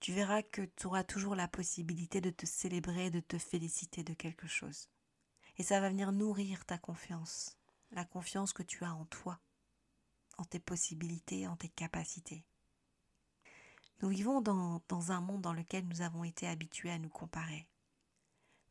Tu 0.00 0.12
verras 0.12 0.42
que 0.42 0.62
tu 0.62 0.86
auras 0.86 1.04
toujours 1.04 1.34
la 1.34 1.48
possibilité 1.48 2.20
de 2.20 2.30
te 2.30 2.46
célébrer, 2.46 3.10
de 3.10 3.20
te 3.20 3.38
féliciter 3.38 4.04
de 4.04 4.14
quelque 4.14 4.46
chose. 4.46 4.88
Et 5.56 5.64
ça 5.64 5.80
va 5.80 5.88
venir 5.88 6.12
nourrir 6.12 6.64
ta 6.64 6.78
confiance, 6.78 7.58
la 7.90 8.04
confiance 8.04 8.52
que 8.52 8.62
tu 8.62 8.84
as 8.84 8.94
en 8.94 9.06
toi, 9.06 9.40
en 10.36 10.44
tes 10.44 10.60
possibilités, 10.60 11.48
en 11.48 11.56
tes 11.56 11.68
capacités. 11.68 12.44
Nous 14.00 14.08
vivons 14.08 14.40
dans, 14.40 15.10
un 15.10 15.20
monde 15.20 15.42
dans 15.42 15.52
lequel 15.52 15.84
nous 15.88 16.02
avons 16.02 16.22
été 16.22 16.46
habitués 16.46 16.92
à 16.92 16.98
nous 16.98 17.08
comparer. 17.08 17.66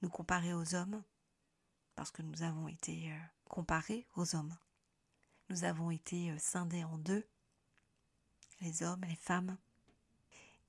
Nous 0.01 0.10
comparer 0.10 0.53
aux 0.53 0.75
hommes, 0.75 1.03
parce 1.96 2.12
que 2.12 2.22
nous 2.22 2.43
avons 2.43 2.69
été 2.69 3.12
euh, 3.12 3.17
comparés 3.50 4.07
aux 4.15 4.36
hommes. 4.36 4.55
Nous 5.50 5.65
avons 5.65 5.91
été 5.91 6.31
euh, 6.31 6.38
scindés 6.38 6.86
en 6.86 6.98
deux, 6.98 7.27
les 8.62 8.84
hommes, 8.84 9.03
les 9.03 9.15
femmes, 9.17 9.57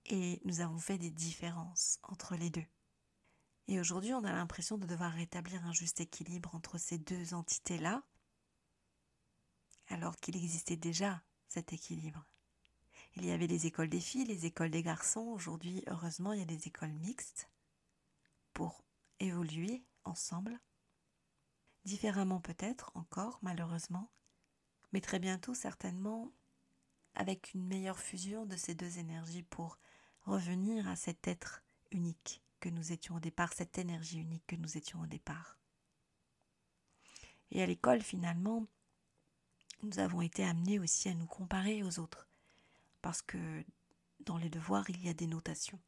et 0.09 0.41
nous 0.45 0.61
avons 0.61 0.79
fait 0.79 0.99
des 0.99 1.11
différences 1.11 1.99
entre 2.03 2.37
les 2.37 2.51
deux. 2.51 2.67
Et 3.69 3.79
aujourd'hui, 3.79 4.15
on 4.15 4.25
a 4.25 4.33
l'impression 4.33 4.79
de 4.79 4.87
devoir 4.87 5.13
rétablir 5.13 5.65
un 5.67 5.73
juste 5.73 6.01
équilibre 6.01 6.55
entre 6.55 6.79
ces 6.79 6.99
deux 6.99 7.35
entités-là, 7.35 8.03
alors 9.89 10.17
qu'il 10.17 10.37
existait 10.37 10.77
déjà 10.77 11.23
cet 11.49 11.73
équilibre. 11.73 12.25
Il 13.17 13.25
y 13.25 13.31
avait 13.31 13.47
les 13.47 13.67
écoles 13.67 13.91
des 13.91 14.01
filles, 14.01 14.25
les 14.25 14.47
écoles 14.47 14.71
des 14.71 14.83
garçons. 14.83 15.27
Aujourd'hui, 15.29 15.83
heureusement, 15.87 16.33
il 16.33 16.39
y 16.39 16.43
a 16.43 16.47
des 16.47 16.69
écoles 16.69 16.93
mixtes 16.93 17.51
pour 18.53 18.85
évoluer 19.21 19.85
ensemble. 20.05 20.59
Différemment 21.85 22.41
peut-être 22.41 22.91
encore, 22.95 23.39
malheureusement, 23.43 24.11
mais 24.93 25.01
très 25.01 25.19
bientôt 25.19 25.55
certainement 25.55 26.33
avec 27.15 27.53
une 27.55 27.67
meilleure 27.67 27.99
fusion 27.99 28.47
de 28.47 28.57
ces 28.57 28.75
deux 28.75 28.99
énergies 28.99 29.43
pour 29.43 29.79
revenir 30.29 30.87
à 30.89 30.97
cet 30.97 31.27
être 31.27 31.63
unique 31.91 32.43
que 32.61 32.69
nous 32.69 32.93
étions 32.93 33.17
au 33.17 33.21
départ, 33.21 33.53
cette 33.53 33.79
énergie 33.79 34.21
unique 34.21 34.47
que 34.47 34.57
nous 34.57 34.77
étions 34.77 35.01
au 35.01 35.07
départ. 35.07 35.57
Et 37.51 37.63
à 37.63 37.67
l'école, 37.67 38.03
finalement, 38.03 38.67
nous 39.83 39.99
avons 39.99 40.21
été 40.21 40.45
amenés 40.45 40.79
aussi 40.79 41.09
à 41.09 41.15
nous 41.15 41.27
comparer 41.27 41.83
aux 41.83 41.99
autres, 41.99 42.29
parce 43.01 43.23
que 43.23 43.65
dans 44.21 44.37
les 44.37 44.51
devoirs, 44.51 44.89
il 44.91 45.03
y 45.03 45.09
a 45.09 45.15
des 45.15 45.27
notations. 45.27 45.81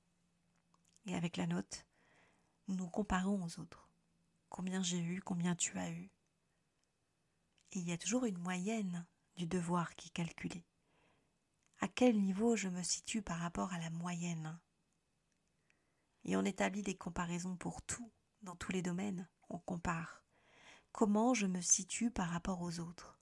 Et 1.06 1.14
avec 1.14 1.36
la 1.36 1.46
note, 1.46 1.86
nous 2.68 2.76
nous 2.76 2.88
comparons 2.88 3.44
aux 3.44 3.60
autres. 3.60 3.88
Combien 4.48 4.82
j'ai 4.82 5.00
eu, 5.00 5.20
combien 5.20 5.54
tu 5.54 5.78
as 5.78 5.90
eu. 5.90 6.10
Et 7.72 7.78
il 7.78 7.88
y 7.88 7.92
a 7.92 7.98
toujours 7.98 8.24
une 8.24 8.38
moyenne 8.38 9.06
du 9.36 9.46
devoir 9.46 9.94
qui 9.96 10.08
est 10.08 10.12
calculée. 10.12 10.64
À 11.80 11.88
quel 11.88 12.20
niveau 12.20 12.56
je 12.56 12.68
me 12.68 12.82
situe 12.82 13.22
par 13.22 13.38
rapport 13.38 13.72
à 13.72 13.78
la 13.78 13.90
moyenne? 13.90 14.60
Et 16.24 16.36
on 16.36 16.44
établit 16.44 16.82
des 16.82 16.96
comparaisons 16.96 17.56
pour 17.56 17.80
tout, 17.82 18.12
dans 18.42 18.54
tous 18.54 18.70
les 18.70 18.82
domaines, 18.82 19.28
on 19.48 19.58
compare. 19.58 20.22
Comment 20.92 21.32
je 21.32 21.46
me 21.46 21.62
situe 21.62 22.10
par 22.10 22.28
rapport 22.28 22.60
aux 22.60 22.80
autres? 22.80 23.18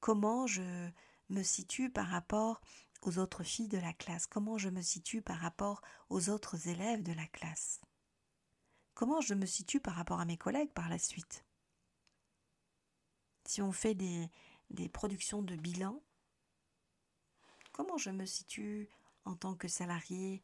Comment 0.00 0.48
je 0.48 0.90
me 1.28 1.42
situe 1.42 1.90
par 1.90 2.08
rapport 2.08 2.60
aux 3.02 3.18
autres 3.18 3.44
filles 3.44 3.68
de 3.68 3.78
la 3.78 3.92
classe, 3.92 4.26
comment 4.26 4.58
je 4.58 4.68
me 4.68 4.82
situe 4.82 5.22
par 5.22 5.38
rapport 5.38 5.82
aux 6.08 6.30
autres 6.30 6.66
élèves 6.66 7.04
de 7.04 7.12
la 7.12 7.26
classe, 7.28 7.80
comment 8.94 9.20
je 9.20 9.34
me 9.34 9.46
situe 9.46 9.78
par 9.78 9.94
rapport 9.94 10.18
à 10.18 10.24
mes 10.24 10.36
collègues 10.36 10.72
par 10.72 10.88
la 10.88 10.98
suite? 10.98 11.44
Si 13.46 13.62
on 13.62 13.70
fait 13.70 13.94
des, 13.94 14.28
des 14.70 14.88
productions 14.88 15.42
de 15.42 15.54
bilan, 15.54 16.02
comment 17.78 17.96
je 17.96 18.10
me 18.10 18.26
situe 18.26 18.90
en 19.24 19.36
tant 19.36 19.54
que 19.54 19.68
salarié 19.68 20.42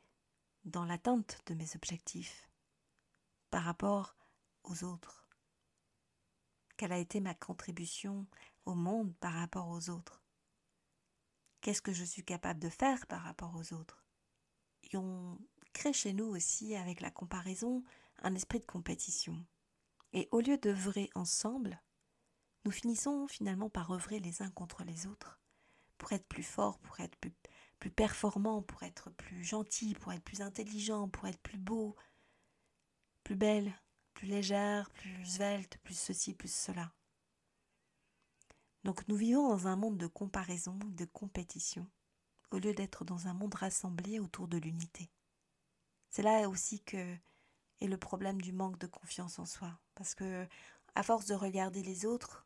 dans 0.65 0.85
l'atteinte 0.85 1.41
de 1.47 1.55
mes 1.55 1.75
objectifs 1.75 2.49
par 3.51 3.65
rapport 3.65 4.17
aux 4.63 4.85
autres? 4.85 5.29
Quelle 6.77 6.93
a 6.93 6.99
été 6.99 7.19
ma 7.19 7.35
contribution 7.35 8.25
au 8.67 8.75
monde 8.77 9.13
par 9.17 9.33
rapport 9.33 9.69
aux 9.69 9.91
autres? 9.91 10.23
Qu'est-ce 11.61 11.83
que 11.83 11.93
je 11.93 12.05
suis 12.05 12.25
capable 12.25 12.61
de 12.61 12.69
faire 12.69 13.05
par 13.09 13.23
rapport 13.23 13.57
aux 13.57 13.75
autres? 13.75 14.05
Et 14.85 14.97
on 14.97 15.37
crée 15.73 15.93
chez 15.93 16.13
nous 16.13 16.27
aussi, 16.27 16.77
avec 16.77 17.01
la 17.01 17.11
comparaison, 17.11 17.83
un 18.23 18.37
esprit 18.37 18.61
de 18.61 18.65
compétition. 18.65 19.45
Et 20.13 20.29
au 20.31 20.41
lieu 20.41 20.57
d'œuvrer 20.57 21.11
ensemble, 21.17 21.83
nous 22.65 22.71
finissons 22.71 23.27
finalement 23.27 23.71
par 23.71 23.91
œuvrer 23.91 24.21
les 24.21 24.41
uns 24.41 24.51
contre 24.51 24.85
les 24.85 25.09
autres, 25.09 25.41
pour 25.99 26.13
être 26.13 26.27
plus 26.27 26.43
forts, 26.43 26.79
pour 26.79 27.01
être 27.01 27.17
plus, 27.19 27.91
performants, 27.91 28.63
pour 28.63 28.83
être 28.83 29.11
plus 29.11 29.45
gentils, 29.45 29.95
pour 29.95 30.13
être 30.13 30.23
plus 30.23 30.41
intelligents, 30.41 31.09
pour 31.09 31.27
être 31.27 31.41
plus 31.41 31.59
beaux, 31.59 31.95
plus 33.25 33.37
belles, 33.37 33.73
plus 34.15 34.27
légères, 34.27 34.91
plus 34.91 35.25
sveltes, 35.27 35.79
plus 35.83 35.99
ceci, 35.99 36.35
plus 36.35 36.53
cela. 36.53 36.93
Donc 38.85 39.07
nous 39.09 39.17
vivons 39.17 39.49
dans 39.49 39.67
un 39.67 39.77
monde 39.77 39.99
de 39.99 40.07
comparaison, 40.07 40.79
de 40.83 41.05
compétition, 41.05 41.87
au 42.51 42.59
lieu 42.59 42.73
d'être 42.73 43.05
dans 43.05 43.27
un 43.27 43.35
monde 43.35 43.55
rassemblé 43.55 44.19
autour 44.19 44.49
de 44.49 44.59
l'unité. 44.59 45.11
C'est 46.09 46.23
là 46.23 46.49
aussi 46.49 46.81
que 46.81 47.17
est 47.81 47.87
le 47.87 47.99
problème 47.99 48.41
du 48.41 48.53
manque 48.53 48.79
de 48.79 48.87
confiance 48.87 49.39
en 49.39 49.47
soi, 49.47 49.79
parce 49.95 50.15
que 50.15 50.47
à 50.95 51.03
force 51.03 51.27
de 51.27 51.35
regarder 51.35 51.83
les 51.83 52.07
autres, 52.07 52.44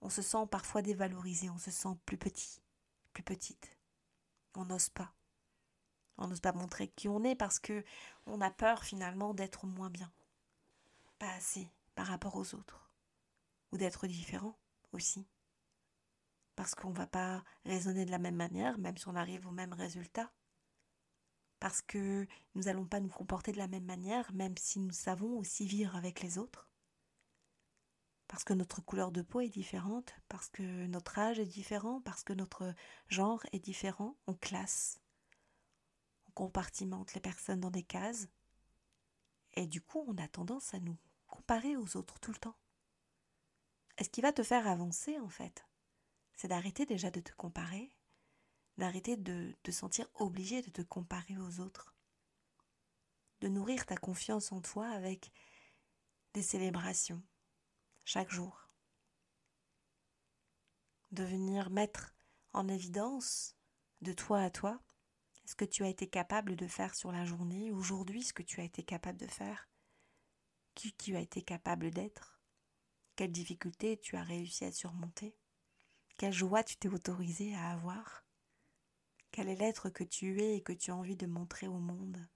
on 0.00 0.10
se 0.10 0.22
sent 0.22 0.46
parfois 0.50 0.82
dévalorisé, 0.82 1.50
on 1.50 1.58
se 1.58 1.70
sent 1.70 1.96
plus 2.06 2.18
petit, 2.18 2.60
plus 3.12 3.22
petite. 3.22 3.76
On 4.54 4.64
n'ose 4.64 4.88
pas. 4.88 5.12
On 6.16 6.26
n'ose 6.26 6.40
pas 6.40 6.52
montrer 6.52 6.88
qui 6.88 7.08
on 7.08 7.22
est 7.24 7.36
parce 7.36 7.58
que 7.58 7.84
on 8.26 8.40
a 8.40 8.50
peur 8.50 8.84
finalement 8.84 9.34
d'être 9.34 9.66
moins 9.66 9.90
bien, 9.90 10.12
pas 11.18 11.32
assez 11.32 11.70
par 11.94 12.06
rapport 12.06 12.36
aux 12.36 12.54
autres, 12.54 12.90
ou 13.72 13.76
d'être 13.76 14.06
différent 14.06 14.58
aussi. 14.92 15.26
Parce 16.56 16.74
qu'on 16.74 16.90
ne 16.90 16.96
va 16.96 17.06
pas 17.06 17.44
raisonner 17.64 18.04
de 18.04 18.10
la 18.10 18.18
même 18.18 18.34
manière, 18.34 18.78
même 18.78 18.96
si 18.96 19.06
on 19.06 19.14
arrive 19.14 19.46
au 19.46 19.52
même 19.52 19.72
résultat. 19.72 20.32
Parce 21.60 21.82
que 21.82 22.26
nous 22.54 22.64
n'allons 22.64 22.86
pas 22.86 23.00
nous 23.00 23.08
comporter 23.08 23.52
de 23.52 23.58
la 23.58 23.68
même 23.68 23.84
manière, 23.84 24.32
même 24.32 24.56
si 24.56 24.80
nous 24.80 24.92
savons 24.92 25.38
aussi 25.38 25.66
vivre 25.66 25.94
avec 25.94 26.20
les 26.20 26.38
autres. 26.38 26.67
Parce 28.28 28.44
que 28.44 28.52
notre 28.52 28.82
couleur 28.82 29.10
de 29.10 29.22
peau 29.22 29.40
est 29.40 29.48
différente, 29.48 30.14
parce 30.28 30.48
que 30.50 30.86
notre 30.86 31.18
âge 31.18 31.38
est 31.38 31.46
différent, 31.46 32.02
parce 32.02 32.22
que 32.22 32.34
notre 32.34 32.74
genre 33.08 33.44
est 33.52 33.58
différent, 33.58 34.16
on 34.26 34.34
classe, 34.34 35.00
on 36.28 36.32
compartimente 36.32 37.14
les 37.14 37.20
personnes 37.20 37.60
dans 37.60 37.70
des 37.70 37.82
cases. 37.82 38.28
Et 39.54 39.66
du 39.66 39.80
coup, 39.80 40.04
on 40.06 40.16
a 40.18 40.28
tendance 40.28 40.74
à 40.74 40.78
nous 40.78 40.98
comparer 41.26 41.76
aux 41.76 41.96
autres 41.96 42.20
tout 42.20 42.30
le 42.30 42.38
temps. 42.38 42.58
Est-ce 43.96 44.10
qui 44.10 44.20
va 44.20 44.32
te 44.32 44.42
faire 44.42 44.68
avancer 44.68 45.18
en 45.18 45.28
fait 45.28 45.66
C'est 46.36 46.48
d'arrêter 46.48 46.84
déjà 46.84 47.10
de 47.10 47.20
te 47.20 47.32
comparer, 47.32 47.90
d'arrêter 48.76 49.16
de 49.16 49.56
te 49.62 49.70
sentir 49.70 50.06
obligé 50.14 50.60
de 50.60 50.70
te 50.70 50.82
comparer 50.82 51.36
aux 51.38 51.60
autres, 51.60 51.94
de 53.40 53.48
nourrir 53.48 53.86
ta 53.86 53.96
confiance 53.96 54.52
en 54.52 54.60
toi 54.60 54.86
avec 54.88 55.32
des 56.34 56.42
célébrations 56.42 57.22
chaque 58.10 58.30
jour, 58.30 58.70
de 61.10 61.24
venir 61.24 61.68
mettre 61.68 62.14
en 62.54 62.66
évidence 62.66 63.54
de 64.00 64.14
toi 64.14 64.40
à 64.40 64.48
toi 64.48 64.80
ce 65.44 65.54
que 65.54 65.66
tu 65.66 65.84
as 65.84 65.88
été 65.88 66.08
capable 66.08 66.56
de 66.56 66.66
faire 66.66 66.94
sur 66.94 67.12
la 67.12 67.26
journée, 67.26 67.70
aujourd'hui 67.70 68.22
ce 68.22 68.32
que 68.32 68.42
tu 68.42 68.62
as 68.62 68.64
été 68.64 68.82
capable 68.82 69.18
de 69.18 69.26
faire, 69.26 69.68
qui 70.74 70.94
tu 70.94 71.16
as 71.16 71.20
été 71.20 71.42
capable 71.42 71.90
d'être 71.90 72.40
quelles 73.14 73.30
difficultés 73.30 73.98
tu 73.98 74.16
as 74.16 74.22
réussi 74.22 74.64
à 74.64 74.72
surmonter 74.72 75.36
Quelle 76.16 76.32
joie 76.32 76.64
tu 76.64 76.78
t'es 76.78 76.88
autorisé 76.88 77.54
à 77.56 77.72
avoir 77.72 78.24
Quel 79.32 79.50
est 79.50 79.56
l'être 79.56 79.90
que 79.90 80.04
tu 80.04 80.40
es 80.40 80.56
et 80.56 80.62
que 80.62 80.72
tu 80.72 80.92
as 80.92 80.96
envie 80.96 81.16
de 81.16 81.26
montrer 81.26 81.68
au 81.68 81.78
monde 81.78 82.26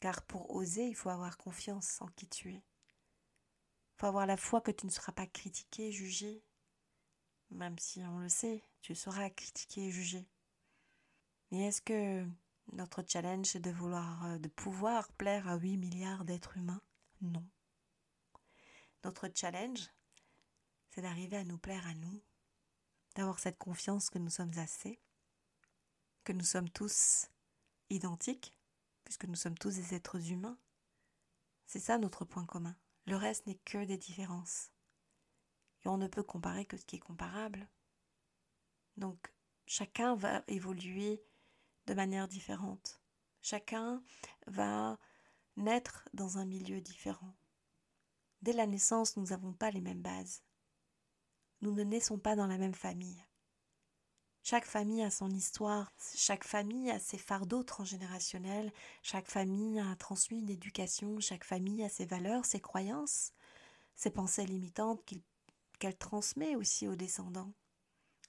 Car 0.00 0.22
pour 0.22 0.54
oser, 0.54 0.86
il 0.86 0.94
faut 0.94 1.10
avoir 1.10 1.36
confiance 1.36 2.00
en 2.00 2.06
qui 2.16 2.26
tu 2.26 2.54
es. 2.54 2.64
Faut 3.98 4.06
avoir 4.06 4.26
la 4.26 4.36
foi 4.36 4.60
que 4.60 4.70
tu 4.70 4.86
ne 4.86 4.92
seras 4.92 5.12
pas 5.12 5.26
critiqué, 5.26 5.90
jugé, 5.90 6.44
même 7.50 7.78
si 7.78 8.00
on 8.04 8.18
le 8.18 8.28
sait, 8.28 8.62
tu 8.80 8.94
seras 8.94 9.28
critiqué 9.30 9.86
et 9.86 9.90
jugé. 9.90 10.28
Mais 11.50 11.66
est-ce 11.66 11.82
que 11.82 12.24
notre 12.72 13.02
challenge 13.06 13.56
est 13.56 13.60
de 13.60 13.72
vouloir, 13.72 14.24
euh, 14.26 14.38
de 14.38 14.48
pouvoir 14.48 15.10
plaire 15.14 15.48
à 15.48 15.56
8 15.56 15.78
milliards 15.78 16.24
d'êtres 16.24 16.56
humains? 16.56 16.80
Non. 17.22 17.44
Notre 19.02 19.28
challenge, 19.34 19.88
c'est 20.90 21.02
d'arriver 21.02 21.38
à 21.38 21.44
nous 21.44 21.58
plaire 21.58 21.86
à 21.86 21.94
nous, 21.94 22.22
d'avoir 23.16 23.40
cette 23.40 23.58
confiance 23.58 24.10
que 24.10 24.18
nous 24.18 24.30
sommes 24.30 24.56
assez, 24.58 25.00
que 26.22 26.32
nous 26.32 26.44
sommes 26.44 26.70
tous 26.70 27.28
identiques, 27.90 28.54
puisque 29.02 29.24
nous 29.24 29.34
sommes 29.34 29.58
tous 29.58 29.74
des 29.74 29.94
êtres 29.94 30.30
humains. 30.30 30.58
C'est 31.66 31.80
ça 31.80 31.98
notre 31.98 32.24
point 32.24 32.44
commun. 32.44 32.76
Le 33.08 33.16
reste 33.16 33.46
n'est 33.46 33.58
que 33.64 33.86
des 33.86 33.96
différences. 33.96 34.70
Et 35.82 35.88
on 35.88 35.96
ne 35.96 36.08
peut 36.08 36.22
comparer 36.22 36.66
que 36.66 36.76
ce 36.76 36.84
qui 36.84 36.96
est 36.96 37.00
comparable. 37.00 37.66
Donc, 38.98 39.32
chacun 39.64 40.14
va 40.14 40.44
évoluer 40.46 41.24
de 41.86 41.94
manière 41.94 42.28
différente. 42.28 43.00
Chacun 43.40 44.02
va 44.46 44.98
naître 45.56 46.06
dans 46.12 46.36
un 46.36 46.44
milieu 46.44 46.82
différent. 46.82 47.34
Dès 48.42 48.52
la 48.52 48.66
naissance, 48.66 49.16
nous 49.16 49.28
n'avons 49.28 49.54
pas 49.54 49.70
les 49.70 49.80
mêmes 49.80 50.02
bases. 50.02 50.42
Nous 51.62 51.72
ne 51.72 51.84
naissons 51.84 52.18
pas 52.18 52.36
dans 52.36 52.46
la 52.46 52.58
même 52.58 52.74
famille. 52.74 53.24
Chaque 54.50 54.64
famille 54.64 55.02
a 55.02 55.10
son 55.10 55.28
histoire, 55.28 55.92
chaque 56.16 56.42
famille 56.42 56.90
a 56.90 56.98
ses 56.98 57.18
fardeaux 57.18 57.62
transgénérationnels, 57.64 58.72
chaque 59.02 59.28
famille 59.28 59.78
a 59.78 59.94
transmis 59.96 60.38
une 60.38 60.48
éducation, 60.48 61.20
chaque 61.20 61.44
famille 61.44 61.84
a 61.84 61.90
ses 61.90 62.06
valeurs, 62.06 62.46
ses 62.46 62.58
croyances, 62.58 63.34
ses 63.94 64.08
pensées 64.08 64.46
limitantes 64.46 65.02
qu'elle 65.78 65.98
transmet 65.98 66.56
aussi 66.56 66.88
aux 66.88 66.96
descendants. 66.96 67.52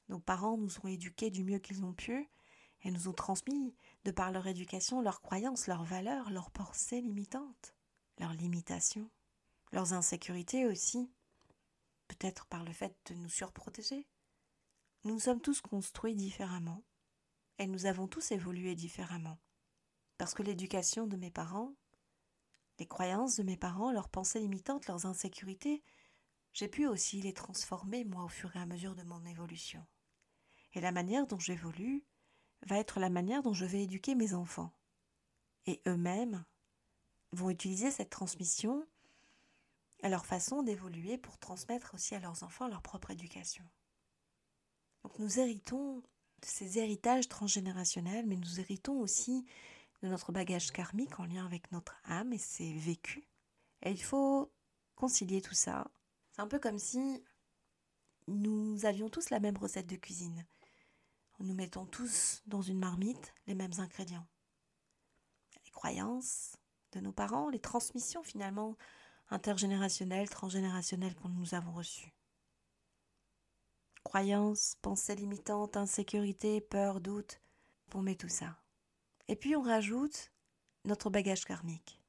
Nos 0.10 0.20
parents 0.20 0.58
nous 0.58 0.78
ont 0.84 0.90
éduqués 0.90 1.30
du 1.30 1.46
mieux 1.46 1.60
qu'ils 1.60 1.86
ont 1.86 1.94
pu, 1.94 2.30
et 2.84 2.92
nous 2.92 3.08
ont 3.08 3.14
transmis, 3.14 3.74
de 4.04 4.12
par 4.12 4.34
leur 4.34 4.46
éducation, 4.46 5.00
leurs 5.00 5.22
croyances, 5.22 5.68
leurs 5.68 5.86
valeurs, 5.86 6.32
leurs 6.32 6.52
pensées 6.52 7.00
limitantes, 7.00 7.74
leurs 8.18 8.34
limitations, 8.34 9.10
leurs 9.72 9.94
insécurités 9.94 10.66
aussi, 10.66 11.10
peut-être 12.10 12.46
par 12.48 12.66
le 12.66 12.74
fait 12.74 12.94
de 13.06 13.16
nous 13.16 13.30
surprotéger. 13.30 14.06
Nous 15.06 15.18
sommes 15.18 15.39
tous 15.39 15.62
construits 15.62 16.13
différemment, 16.13 16.84
et 17.58 17.68
nous 17.68 17.86
avons 17.86 18.08
tous 18.10 18.32
évolué 18.32 18.75
différemment. 18.75 19.39
Parce 20.18 20.34
que 20.34 20.44
l'éducation 20.44 21.08
de 21.08 21.15
mes 21.15 21.32
parents, 21.32 21.74
les 22.79 22.86
croyances 22.86 23.38
de 23.38 23.44
mes 23.44 23.56
parents, 23.56 23.94
leurs 23.94 24.10
pensées 24.10 24.41
limitantes, 24.41 24.88
leurs 24.88 25.06
insécurités, 25.06 25.84
j'ai 26.51 26.68
pu 26.68 26.86
aussi 26.86 27.22
les 27.22 27.32
transformer, 27.32 28.03
moi, 28.03 28.25
au 28.25 28.27
fur 28.27 28.53
et 28.58 28.60
à 28.60 28.65
mesure 28.65 28.94
de 28.94 29.03
mon 29.03 29.24
évolution. 29.25 29.88
Et 30.74 30.82
la 30.82 30.91
manière 30.91 31.27
dont 31.27 31.39
j'évolue, 31.39 32.03
va 32.68 32.77
être 32.77 33.00
la 33.00 33.10
manière 33.10 33.41
dont 33.41 33.53
je 33.53 33.65
vais 33.65 33.84
éduquer 33.84 34.15
mes 34.15 34.34
enfants. 34.34 34.74
Et 35.65 35.82
eux-mêmes 35.88 36.44
vont 37.32 37.50
utiliser 37.50 37.89
cette 37.89 38.10
transmission 38.10 38.86
à 40.03 40.10
leur 40.10 40.25
façon 40.25 40.62
d'évoluer 40.62 41.18
pour 41.18 41.38
transmettre 41.38 41.94
aussi 41.94 42.15
à 42.15 42.20
leurs 42.20 42.44
enfants 42.44 42.68
leur 42.68 42.82
propre 42.82 43.12
éducation. 43.12 43.63
Donc 45.03 45.18
nous 45.20 45.39
héritons 45.39 45.98
de 45.98 46.46
ces 46.46 46.77
héritages 46.77 47.27
transgénérationnels, 47.27 48.25
mais 48.25 48.36
nous 48.36 48.60
héritons 48.60 49.00
aussi 49.00 49.46
de 50.01 50.08
notre 50.08 50.32
bagage 50.32 50.72
karmique 50.72 51.20
en 51.20 51.25
lien 51.25 51.46
avec 51.46 51.72
notre 51.72 51.96
âme 52.06 52.34
et 52.34 52.38
ses 52.38 52.74
vécus. 52.74 53.24
Et 53.83 53.92
il 53.92 54.01
faut 54.01 54.51
concilier 54.96 55.42
tout 55.42 55.55
ça. 55.55 55.90
C'est 56.31 56.42
un 56.42 56.48
peu 56.48 56.59
comme 56.59 56.79
si 56.79 57.24
nous 58.27 58.85
avions 58.85 59.09
tous 59.09 59.29
la 59.29 59.40
même 59.40 59.57
recette 59.57 59.88
de 59.88 59.96
cuisine 59.96 60.46
nous 61.44 61.53
mettons 61.53 61.85
tous 61.85 62.42
dans 62.48 62.62
une 62.62 62.79
marmite 62.79 63.33
les 63.48 63.55
mêmes 63.55 63.74
ingrédients. 63.77 64.27
Les 65.64 65.72
croyances 65.72 66.57
de 66.92 67.00
nos 67.00 67.12
parents, 67.12 67.50
les 67.50 67.59
transmissions 67.59 68.24
finalement 68.24 68.75
intergénérationnelles, 69.29 70.29
transgénérationnelles 70.29 71.16
que 71.16 71.27
nous 71.27 71.53
avons 71.53 71.72
reçues. 71.72 72.14
Croyances, 74.03 74.75
pensées 74.81 75.16
limitantes, 75.16 75.77
insécurité, 75.77 76.62
peur, 76.62 77.01
doute, 77.01 77.42
on 77.94 78.01
met 78.01 78.16
tout 78.16 78.29
ça. 78.29 78.57
Et 79.27 79.35
puis 79.35 79.55
on 79.55 79.62
rajoute 79.62 80.31
notre 80.85 81.09
bagage 81.09 81.46
karmique, 81.46 82.01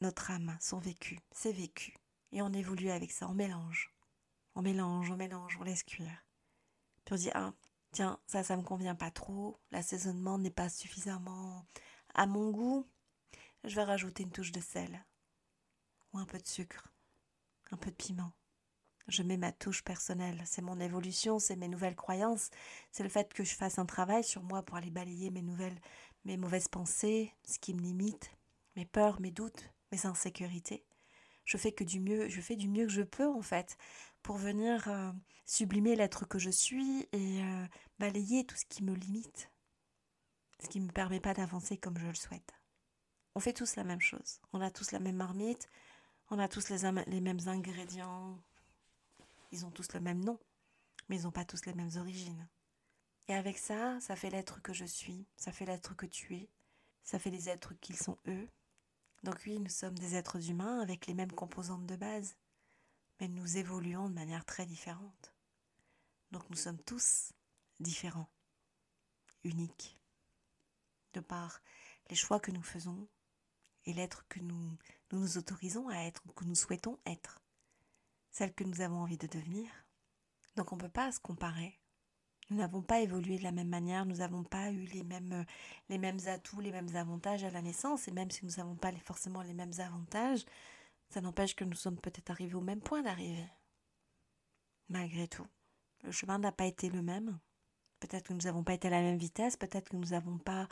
notre 0.00 0.30
âme, 0.30 0.56
son 0.60 0.78
vécu, 0.78 1.18
ses 1.32 1.52
vécus. 1.52 1.94
Et 2.32 2.42
on 2.42 2.52
évolue 2.52 2.90
avec 2.90 3.12
ça, 3.12 3.28
on 3.28 3.34
mélange. 3.34 3.94
On 4.54 4.62
mélange, 4.62 5.10
on 5.10 5.16
mélange, 5.16 5.56
on 5.60 5.64
laisse 5.64 5.82
cuire. 5.82 6.24
Puis 7.04 7.14
on 7.14 7.18
dit, 7.18 7.30
ah, 7.34 7.52
tiens, 7.92 8.18
ça, 8.26 8.42
ça 8.42 8.56
me 8.56 8.62
convient 8.62 8.94
pas 8.94 9.10
trop, 9.10 9.58
l'assaisonnement 9.70 10.38
n'est 10.38 10.50
pas 10.50 10.68
suffisamment 10.68 11.66
à 12.14 12.26
mon 12.26 12.50
goût, 12.50 12.88
je 13.64 13.74
vais 13.74 13.84
rajouter 13.84 14.22
une 14.22 14.30
touche 14.30 14.52
de 14.52 14.60
sel 14.60 15.04
ou 16.12 16.18
un 16.18 16.26
peu 16.26 16.38
de 16.38 16.46
sucre, 16.46 16.88
un 17.70 17.76
peu 17.76 17.90
de 17.90 17.96
piment. 17.96 18.32
Je 19.06 19.22
mets 19.22 19.36
ma 19.36 19.52
touche 19.52 19.84
personnelle, 19.84 20.42
c'est 20.46 20.62
mon 20.62 20.80
évolution, 20.80 21.38
c'est 21.38 21.56
mes 21.56 21.68
nouvelles 21.68 21.96
croyances, 21.96 22.50
c'est 22.90 23.02
le 23.02 23.10
fait 23.10 23.34
que 23.34 23.44
je 23.44 23.54
fasse 23.54 23.78
un 23.78 23.84
travail 23.84 24.24
sur 24.24 24.42
moi 24.42 24.62
pour 24.62 24.76
aller 24.76 24.90
balayer 24.90 25.30
mes 25.30 25.42
nouvelles, 25.42 25.78
mes 26.24 26.38
mauvaises 26.38 26.68
pensées, 26.68 27.32
ce 27.44 27.58
qui 27.58 27.74
me 27.74 27.82
limite, 27.82 28.30
mes 28.76 28.86
peurs, 28.86 29.20
mes 29.20 29.30
doutes, 29.30 29.70
mes 29.92 30.06
insécurités. 30.06 30.86
Je 31.44 31.58
fais 31.58 31.72
que 31.72 31.84
du 31.84 32.00
mieux, 32.00 32.28
je 32.28 32.40
fais 32.40 32.56
du 32.56 32.68
mieux 32.68 32.86
que 32.86 32.92
je 32.92 33.02
peux 33.02 33.28
en 33.28 33.42
fait 33.42 33.76
pour 34.22 34.38
venir 34.38 34.88
euh, 34.88 35.12
sublimer 35.44 35.96
l'être 35.96 36.26
que 36.26 36.38
je 36.38 36.48
suis 36.48 37.06
et 37.12 37.42
euh, 37.42 37.66
balayer 37.98 38.46
tout 38.46 38.56
ce 38.56 38.64
qui 38.64 38.82
me 38.82 38.94
limite, 38.94 39.50
ce 40.62 40.68
qui 40.68 40.80
ne 40.80 40.86
me 40.86 40.92
permet 40.92 41.20
pas 41.20 41.34
d'avancer 41.34 41.76
comme 41.76 41.98
je 41.98 42.06
le 42.06 42.14
souhaite. 42.14 42.54
On 43.34 43.40
fait 43.40 43.52
tous 43.52 43.76
la 43.76 43.84
même 43.84 44.00
chose, 44.00 44.40
on 44.54 44.62
a 44.62 44.70
tous 44.70 44.92
la 44.92 45.00
même 45.00 45.16
marmite, 45.16 45.68
on 46.30 46.38
a 46.38 46.48
tous 46.48 46.70
les, 46.70 46.78
les 47.08 47.20
mêmes 47.20 47.46
ingrédients, 47.46 48.38
ils 49.54 49.64
ont 49.64 49.70
tous 49.70 49.92
le 49.94 50.00
même 50.00 50.24
nom, 50.24 50.38
mais 51.08 51.16
ils 51.16 51.22
n'ont 51.22 51.30
pas 51.30 51.44
tous 51.44 51.64
les 51.66 51.74
mêmes 51.74 51.96
origines. 51.96 52.48
Et 53.28 53.34
avec 53.34 53.56
ça, 53.56 54.00
ça 54.00 54.16
fait 54.16 54.30
l'être 54.30 54.60
que 54.60 54.72
je 54.72 54.84
suis, 54.84 55.26
ça 55.36 55.52
fait 55.52 55.64
l'être 55.64 55.94
que 55.94 56.06
tu 56.06 56.34
es, 56.34 56.50
ça 57.04 57.18
fait 57.18 57.30
les 57.30 57.48
êtres 57.48 57.72
qu'ils 57.74 57.96
sont 57.96 58.18
eux. 58.26 58.48
Donc 59.22 59.40
oui, 59.46 59.58
nous 59.60 59.70
sommes 59.70 59.98
des 59.98 60.16
êtres 60.16 60.50
humains 60.50 60.80
avec 60.80 61.06
les 61.06 61.14
mêmes 61.14 61.32
composantes 61.32 61.86
de 61.86 61.96
base, 61.96 62.36
mais 63.20 63.28
nous 63.28 63.56
évoluons 63.56 64.08
de 64.08 64.14
manière 64.14 64.44
très 64.44 64.66
différente. 64.66 65.34
Donc 66.32 66.50
nous 66.50 66.56
sommes 66.56 66.82
tous 66.82 67.32
différents, 67.78 68.30
uniques, 69.44 69.98
de 71.12 71.20
par 71.20 71.60
les 72.10 72.16
choix 72.16 72.40
que 72.40 72.50
nous 72.50 72.62
faisons 72.62 73.08
et 73.84 73.92
l'être 73.92 74.26
que 74.28 74.40
nous, 74.40 74.76
nous 75.12 75.38
autorisons 75.38 75.88
à 75.88 75.98
être 75.98 76.22
ou 76.26 76.32
que 76.32 76.44
nous 76.44 76.54
souhaitons 76.54 76.98
être, 77.06 77.43
celle 78.34 78.52
que 78.52 78.64
nous 78.64 78.80
avons 78.80 78.98
envie 78.98 79.16
de 79.16 79.28
devenir. 79.28 79.70
Donc 80.56 80.72
on 80.72 80.76
ne 80.76 80.80
peut 80.80 80.88
pas 80.88 81.12
se 81.12 81.20
comparer. 81.20 81.78
Nous 82.50 82.56
n'avons 82.56 82.82
pas 82.82 83.00
évolué 83.00 83.38
de 83.38 83.44
la 83.44 83.52
même 83.52 83.68
manière, 83.68 84.04
nous 84.04 84.16
n'avons 84.16 84.42
pas 84.42 84.72
eu 84.72 84.84
les 84.86 85.04
mêmes, 85.04 85.46
les 85.88 85.98
mêmes 85.98 86.18
atouts, 86.26 86.60
les 86.60 86.72
mêmes 86.72 86.94
avantages 86.96 87.44
à 87.44 87.50
la 87.50 87.62
naissance, 87.62 88.08
et 88.08 88.10
même 88.10 88.30
si 88.30 88.44
nous 88.44 88.56
n'avons 88.56 88.74
pas 88.74 88.92
forcément 89.04 89.40
les 89.40 89.54
mêmes 89.54 89.72
avantages, 89.78 90.44
ça 91.08 91.20
n'empêche 91.20 91.54
que 91.54 91.64
nous 91.64 91.76
sommes 91.76 91.98
peut-être 91.98 92.30
arrivés 92.30 92.56
au 92.56 92.60
même 92.60 92.80
point 92.80 93.02
d'arrivée. 93.02 93.48
Malgré 94.88 95.28
tout, 95.28 95.46
le 96.02 96.10
chemin 96.10 96.38
n'a 96.38 96.52
pas 96.52 96.66
été 96.66 96.90
le 96.90 97.02
même. 97.02 97.38
Peut-être 98.00 98.26
que 98.26 98.32
nous 98.34 98.42
n'avons 98.42 98.64
pas 98.64 98.74
été 98.74 98.88
à 98.88 98.90
la 98.90 99.00
même 99.00 99.16
vitesse, 99.16 99.56
peut-être 99.56 99.90
que 99.90 99.96
nous 99.96 100.08
n'avons 100.08 100.38
pas 100.38 100.68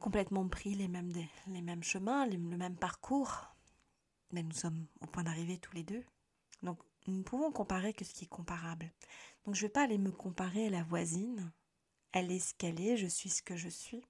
complètement 0.00 0.46
pris 0.48 0.74
les 0.74 0.88
mêmes, 0.88 1.12
les 1.46 1.62
mêmes 1.62 1.84
chemins, 1.84 2.26
le 2.26 2.36
même 2.36 2.76
parcours, 2.76 3.46
mais 4.32 4.42
nous 4.42 4.52
sommes 4.52 4.86
au 5.00 5.06
point 5.06 5.22
d'arrivée 5.22 5.58
tous 5.58 5.74
les 5.74 5.84
deux. 5.84 6.04
Donc 6.62 6.78
nous 7.06 7.18
ne 7.18 7.22
pouvons 7.22 7.52
comparer 7.52 7.92
que 7.92 8.04
ce 8.04 8.12
qui 8.12 8.24
est 8.24 8.28
comparable. 8.28 8.92
Donc 9.44 9.54
je 9.54 9.62
ne 9.62 9.68
vais 9.68 9.72
pas 9.72 9.84
aller 9.84 9.98
me 9.98 10.12
comparer 10.12 10.66
à 10.66 10.70
la 10.70 10.82
voisine. 10.82 11.52
Elle 12.12 12.32
est 12.32 12.38
ce 12.38 12.54
qu'elle 12.54 12.80
est, 12.80 12.96
je 12.96 13.06
suis 13.06 13.30
ce 13.30 13.42
que 13.42 13.56
je 13.56 13.68
suis, 13.68 14.04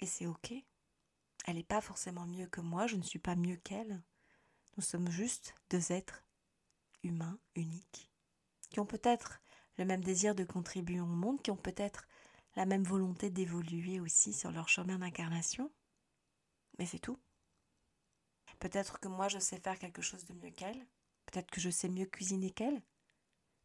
et 0.00 0.06
c'est 0.06 0.26
ok. 0.26 0.52
Elle 1.46 1.56
n'est 1.56 1.62
pas 1.62 1.80
forcément 1.80 2.26
mieux 2.26 2.46
que 2.46 2.60
moi, 2.60 2.86
je 2.86 2.96
ne 2.96 3.02
suis 3.02 3.18
pas 3.18 3.36
mieux 3.36 3.56
qu'elle. 3.56 4.02
Nous 4.76 4.82
sommes 4.82 5.10
juste 5.10 5.54
deux 5.70 5.92
êtres 5.92 6.24
humains 7.02 7.38
uniques, 7.54 8.10
qui 8.70 8.80
ont 8.80 8.86
peut-être 8.86 9.40
le 9.76 9.84
même 9.84 10.02
désir 10.02 10.34
de 10.34 10.44
contribuer 10.44 11.00
au 11.00 11.06
monde, 11.06 11.42
qui 11.42 11.50
ont 11.50 11.56
peut-être 11.56 12.08
la 12.56 12.66
même 12.66 12.84
volonté 12.84 13.30
d'évoluer 13.30 14.00
aussi 14.00 14.32
sur 14.32 14.50
leur 14.50 14.68
chemin 14.68 14.98
d'incarnation. 14.98 15.70
Mais 16.78 16.86
c'est 16.86 16.98
tout. 16.98 17.18
Peut-être 18.58 19.00
que 19.00 19.08
moi 19.08 19.28
je 19.28 19.38
sais 19.38 19.60
faire 19.60 19.78
quelque 19.78 20.02
chose 20.02 20.24
de 20.24 20.34
mieux 20.34 20.50
qu'elle, 20.50 20.86
peut-être 21.26 21.50
que 21.50 21.60
je 21.60 21.70
sais 21.70 21.88
mieux 21.88 22.06
cuisiner 22.06 22.50
qu'elle, 22.50 22.82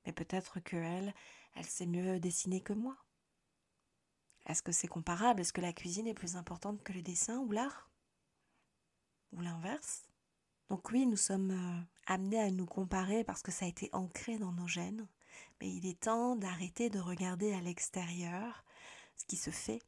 mais 0.05 0.13
peut-être 0.13 0.59
que 0.59 0.77
elle, 0.77 1.13
elle 1.55 1.65
sait 1.65 1.85
mieux 1.85 2.19
dessiner 2.19 2.61
que 2.61 2.73
moi. 2.73 2.97
Est-ce 4.45 4.63
que 4.63 4.71
c'est 4.71 4.87
comparable? 4.87 5.41
Est-ce 5.41 5.53
que 5.53 5.61
la 5.61 5.73
cuisine 5.73 6.07
est 6.07 6.13
plus 6.13 6.35
importante 6.35 6.81
que 6.83 6.93
le 6.93 7.01
dessin 7.01 7.37
ou 7.39 7.51
l'art? 7.51 7.89
Ou 9.33 9.41
l'inverse? 9.41 10.09
Donc 10.69 10.89
oui, 10.91 11.05
nous 11.05 11.17
sommes 11.17 11.51
euh, 11.51 11.81
amenés 12.05 12.39
à 12.39 12.51
nous 12.51 12.65
comparer 12.65 13.23
parce 13.23 13.41
que 13.41 13.51
ça 13.51 13.65
a 13.65 13.67
été 13.67 13.89
ancré 13.91 14.37
dans 14.37 14.51
nos 14.51 14.67
gènes, 14.67 15.07
mais 15.59 15.69
il 15.69 15.85
est 15.85 15.99
temps 15.99 16.35
d'arrêter 16.35 16.89
de 16.89 16.99
regarder 16.99 17.53
à 17.53 17.61
l'extérieur 17.61 18.63
ce 19.15 19.25
qui 19.25 19.35
se 19.35 19.49
fait. 19.49 19.81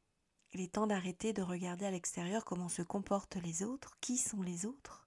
Il 0.53 0.61
est 0.61 0.73
temps 0.73 0.87
d'arrêter 0.87 1.33
de 1.33 1.41
regarder 1.41 1.85
à 1.85 1.91
l'extérieur 1.91 2.43
comment 2.45 2.67
se 2.67 2.81
comportent 2.81 3.37
les 3.37 3.63
autres, 3.63 3.97
qui 4.01 4.17
sont 4.17 4.41
les 4.41 4.65
autres, 4.65 5.00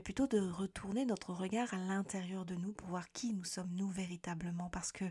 plutôt 0.00 0.26
de 0.26 0.38
retourner 0.38 1.04
notre 1.04 1.32
regard 1.32 1.72
à 1.74 1.78
l'intérieur 1.78 2.44
de 2.44 2.54
nous 2.54 2.72
pour 2.72 2.88
voir 2.88 3.10
qui 3.12 3.32
nous 3.32 3.44
sommes 3.44 3.72
nous 3.72 3.88
véritablement, 3.88 4.70
parce 4.70 4.92
que 4.92 5.04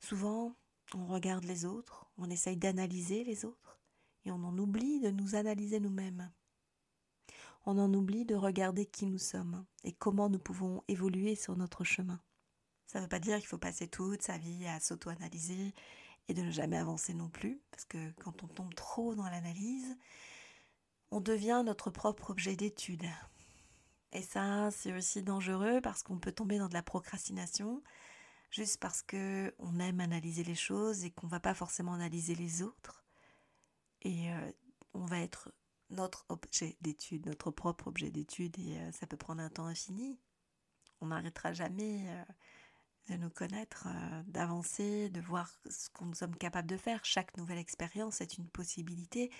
souvent 0.00 0.54
on 0.94 1.06
regarde 1.06 1.44
les 1.44 1.64
autres, 1.64 2.06
on 2.18 2.30
essaye 2.30 2.56
d'analyser 2.56 3.24
les 3.24 3.44
autres, 3.44 3.78
et 4.24 4.30
on 4.30 4.42
en 4.44 4.58
oublie 4.58 5.00
de 5.00 5.10
nous 5.10 5.34
analyser 5.34 5.80
nous-mêmes. 5.80 6.30
On 7.66 7.78
en 7.78 7.92
oublie 7.92 8.24
de 8.24 8.34
regarder 8.34 8.86
qui 8.86 9.06
nous 9.06 9.18
sommes 9.18 9.64
et 9.84 9.92
comment 9.92 10.28
nous 10.28 10.38
pouvons 10.38 10.82
évoluer 10.88 11.34
sur 11.34 11.56
notre 11.56 11.84
chemin. 11.84 12.20
Ça 12.86 12.98
ne 12.98 13.04
veut 13.04 13.08
pas 13.08 13.20
dire 13.20 13.38
qu'il 13.38 13.46
faut 13.46 13.58
passer 13.58 13.86
toute 13.86 14.22
sa 14.22 14.38
vie 14.38 14.66
à 14.66 14.80
s'auto-analyser 14.80 15.74
et 16.28 16.34
de 16.34 16.42
ne 16.42 16.50
jamais 16.50 16.78
avancer 16.78 17.14
non 17.14 17.28
plus, 17.28 17.60
parce 17.70 17.84
que 17.84 18.10
quand 18.22 18.42
on 18.42 18.48
tombe 18.48 18.74
trop 18.74 19.14
dans 19.14 19.28
l'analyse, 19.28 19.96
on 21.10 21.20
devient 21.20 21.62
notre 21.64 21.90
propre 21.90 22.30
objet 22.30 22.56
d'étude. 22.56 23.06
Et 24.12 24.22
ça, 24.22 24.70
c'est 24.72 24.92
aussi 24.92 25.22
dangereux 25.22 25.80
parce 25.80 26.02
qu'on 26.02 26.18
peut 26.18 26.32
tomber 26.32 26.58
dans 26.58 26.68
de 26.68 26.74
la 26.74 26.82
procrastination, 26.82 27.82
juste 28.50 28.78
parce 28.80 29.02
que 29.02 29.54
on 29.58 29.78
aime 29.78 30.00
analyser 30.00 30.42
les 30.42 30.56
choses 30.56 31.04
et 31.04 31.10
qu'on 31.10 31.28
va 31.28 31.40
pas 31.40 31.54
forcément 31.54 31.94
analyser 31.94 32.34
les 32.34 32.62
autres. 32.62 33.04
Et 34.02 34.32
euh, 34.32 34.52
on 34.94 35.04
va 35.06 35.20
être 35.20 35.52
notre 35.90 36.24
objet 36.28 36.76
d'étude, 36.80 37.26
notre 37.26 37.50
propre 37.50 37.88
objet 37.88 38.10
d'étude, 38.10 38.58
et 38.58 38.78
euh, 38.78 38.92
ça 38.92 39.06
peut 39.06 39.16
prendre 39.16 39.42
un 39.42 39.50
temps 39.50 39.66
infini. 39.66 40.18
On 41.00 41.06
n'arrêtera 41.06 41.52
jamais 41.52 42.04
euh, 42.08 42.24
de 43.10 43.16
nous 43.16 43.30
connaître, 43.30 43.88
d'avancer, 44.26 45.08
de 45.10 45.20
voir 45.20 45.52
ce 45.68 45.88
que 45.90 46.04
nous 46.04 46.14
sommes 46.14 46.36
capables 46.36 46.68
de 46.68 46.76
faire. 46.76 47.04
Chaque 47.04 47.36
nouvelle 47.36 47.58
expérience 47.58 48.20
est 48.20 48.38
une 48.38 48.48
possibilité 48.48 49.30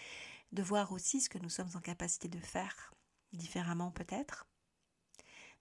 de 0.52 0.62
voir 0.62 0.92
aussi 0.92 1.20
ce 1.20 1.28
que 1.28 1.38
nous 1.38 1.50
sommes 1.50 1.70
en 1.74 1.80
capacité 1.80 2.28
de 2.28 2.40
faire 2.40 2.92
différemment 3.32 3.90
peut-être. 3.90 4.49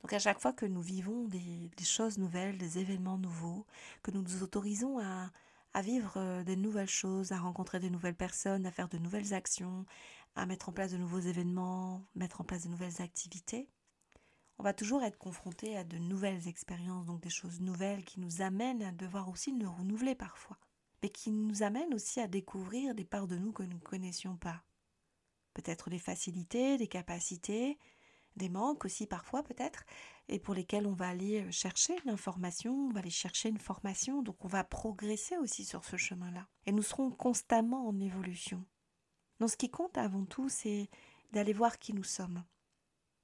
Donc 0.01 0.13
à 0.13 0.19
chaque 0.19 0.39
fois 0.39 0.53
que 0.53 0.65
nous 0.65 0.81
vivons 0.81 1.25
des, 1.25 1.69
choses 1.83 2.17
nouvelles, 2.17 2.57
des 2.57 2.79
événements 2.79 3.17
nouveaux, 3.17 3.65
que 4.01 4.11
nous 4.11 4.21
nous 4.21 4.43
autorisons 4.43 4.99
à, 4.99 5.31
à 5.73 5.81
vivre 5.81 6.13
euh, 6.17 6.43
des 6.43 6.55
nouvelles 6.55 6.89
choses, 6.89 7.31
à 7.31 7.39
rencontrer 7.39 7.79
de 7.79 7.89
nouvelles 7.89 8.15
personnes, 8.15 8.65
à 8.65 8.71
faire 8.71 8.87
de 8.89 8.97
nouvelles 8.97 9.33
actions, 9.33 9.85
à 10.35 10.45
mettre 10.45 10.69
en 10.69 10.71
place 10.71 10.91
de 10.91 10.97
nouveaux 10.97 11.19
événements, 11.19 12.01
mettre 12.15 12.41
en 12.41 12.43
place 12.43 12.63
de 12.63 12.69
nouvelles 12.69 13.01
activités, 13.01 13.67
on 14.59 14.63
va 14.63 14.73
toujours 14.73 15.03
être 15.03 15.17
confronté 15.17 15.77
à 15.77 15.85
de 15.85 15.97
nouvelles 15.97 16.49
expériences, 16.49 17.05
donc 17.05 17.21
des 17.21 17.29
choses 17.29 17.61
nouvelles 17.61 18.03
qui 18.03 18.19
nous 18.19 18.41
amènent 18.41 18.83
à 18.83 18.91
devoir 18.91 19.29
aussi 19.29 19.53
nous 19.53 19.71
renouveler 19.71 20.15
parfois, 20.15 20.57
mais 21.01 21.07
qui 21.07 21.31
nous 21.31 21.63
amènent 21.63 21.93
aussi 21.93 22.19
à 22.19 22.27
découvrir 22.27 22.93
des 22.93 23.05
parts 23.05 23.27
de 23.27 23.37
nous 23.37 23.53
que 23.53 23.63
nous 23.63 23.77
ne 23.77 23.81
connaissions 23.81 24.35
pas. 24.35 24.61
Peut-être 25.53 25.89
des 25.89 25.97
facilités, 25.97 26.77
des 26.77 26.89
capacités, 26.89 27.79
des 28.35 28.49
manques 28.49 28.85
aussi 28.85 29.07
parfois 29.07 29.43
peut-être, 29.43 29.83
et 30.27 30.39
pour 30.39 30.53
lesquels 30.53 30.87
on 30.87 30.93
va 30.93 31.09
aller 31.09 31.41
euh, 31.41 31.51
chercher 31.51 31.95
l'information, 32.05 32.73
on 32.73 32.91
va 32.91 32.99
aller 32.99 33.09
chercher 33.09 33.49
une 33.49 33.59
formation, 33.59 34.21
donc 34.21 34.43
on 34.45 34.47
va 34.47 34.63
progresser 34.63 35.37
aussi 35.37 35.65
sur 35.65 35.83
ce 35.83 35.97
chemin-là. 35.97 36.47
Et 36.65 36.71
nous 36.71 36.83
serons 36.83 37.11
constamment 37.11 37.87
en 37.87 37.99
évolution. 37.99 38.63
Donc 39.39 39.49
ce 39.49 39.57
qui 39.57 39.69
compte 39.69 39.97
avant 39.97 40.25
tout, 40.25 40.47
c'est 40.49 40.89
d'aller 41.31 41.53
voir 41.53 41.79
qui 41.79 41.93
nous 41.93 42.03
sommes, 42.03 42.43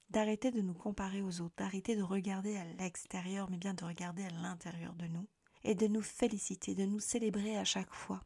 d'arrêter 0.10 0.52
de 0.52 0.62
nous 0.62 0.74
comparer 0.74 1.22
aux 1.22 1.42
autres, 1.42 1.56
d'arrêter 1.58 1.96
de 1.96 2.04
regarder 2.04 2.58
à 2.58 2.66
l'extérieur, 2.66 3.50
mais 3.50 3.58
bien 3.58 3.74
de 3.74 3.86
regarder 3.86 4.26
à 4.26 4.30
l'intérieur 4.30 4.96
de 4.96 5.08
nous, 5.08 5.28
et 5.64 5.76
de 5.76 5.88
nous 5.88 6.02
féliciter, 6.02 6.76
de 6.76 6.86
nous 6.86 7.00
célébrer 7.00 7.58
à 7.58 7.66
chaque 7.66 7.94
fois. 7.94 8.22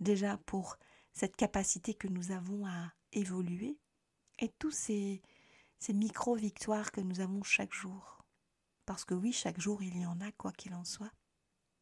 Déjà 0.00 0.36
pour 0.36 0.76
cette 1.12 1.36
capacité 1.36 1.94
que 1.94 2.08
nous 2.08 2.30
avons 2.30 2.66
à 2.66 2.92
évoluer, 3.12 3.78
et 4.38 4.48
tous 4.58 4.70
ces 4.70 5.22
ces 5.78 5.92
micro-victoires 5.92 6.92
que 6.92 7.00
nous 7.00 7.20
avons 7.20 7.42
chaque 7.42 7.72
jour. 7.72 8.24
Parce 8.84 9.04
que 9.04 9.14
oui, 9.14 9.32
chaque 9.32 9.60
jour, 9.60 9.82
il 9.82 9.98
y 9.98 10.06
en 10.06 10.20
a, 10.20 10.32
quoi 10.32 10.52
qu'il 10.52 10.74
en 10.74 10.84
soit. 10.84 11.12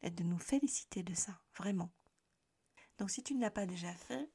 Et 0.02 0.10
de 0.10 0.24
nous 0.24 0.38
féliciter 0.38 1.02
de 1.02 1.14
ça, 1.14 1.40
vraiment. 1.56 1.92
Donc 2.98 3.10
si 3.10 3.22
tu 3.22 3.34
ne 3.34 3.40
l'as 3.40 3.50
pas 3.50 3.66
déjà 3.66 3.92
fait, 3.94 4.30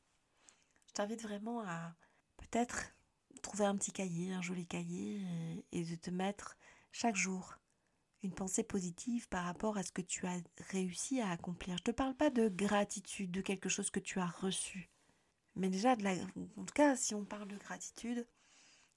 je 0.87 0.93
t'invite 0.93 1.21
vraiment 1.21 1.61
à 1.61 1.95
peut-être 2.37 2.95
trouver 3.41 3.65
un 3.65 3.75
petit 3.75 3.91
cahier, 3.91 4.33
un 4.33 4.41
joli 4.41 4.65
cahier, 4.67 5.25
et, 5.71 5.83
de 5.83 5.95
te 5.95 6.09
mettre 6.09 6.57
chaque 6.91 7.15
jour 7.15 7.55
une 8.21 8.33
pensée 8.33 8.63
positive 8.63 9.29
par 9.29 9.45
rapport 9.45 9.77
à 9.77 9.83
ce 9.83 9.91
que 9.91 10.01
tu 10.01 10.27
as 10.27 10.41
réussi 10.71 11.21
à 11.21 11.29
accomplir. 11.29 11.77
Je 11.77 11.81
ne 11.81 11.85
te 11.85 11.91
parle 11.91 12.15
pas 12.15 12.29
de 12.29 12.49
gratitude, 12.49 13.31
de 13.31 13.41
quelque 13.41 13.69
chose 13.69 13.91
que 13.91 13.99
tu 13.99 14.19
as 14.19 14.27
reçu. 14.27 14.89
Mais 15.55 15.69
déjà, 15.69 15.95
de 15.95 16.03
la, 16.03 16.13
en 16.57 16.65
tout 16.65 16.73
cas, 16.73 16.95
si 16.95 17.15
on 17.15 17.23
parle 17.23 17.47
de 17.47 17.57
gratitude, 17.57 18.27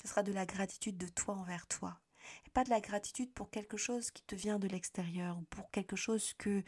ce 0.01 0.09
sera 0.09 0.23
de 0.23 0.33
la 0.33 0.47
gratitude 0.47 0.97
de 0.97 1.09
toi 1.09 1.35
envers 1.35 1.67
toi. 1.67 2.01
Et 2.47 2.51
pas 2.51 2.65
de 2.65 2.71
la 2.71 2.81
gratitude 2.81 3.33
pour 3.33 3.51
quelque 3.51 3.77
chose 3.77 4.11
qui 4.11 4.23
te 4.23 4.35
vient 4.35 4.59
de 4.59 4.69
l'extérieur 4.69 5.39
ou 5.39 5.43
pour 5.43 5.71
quelque 5.71 5.97
chose 5.97 6.33
que 6.35 6.63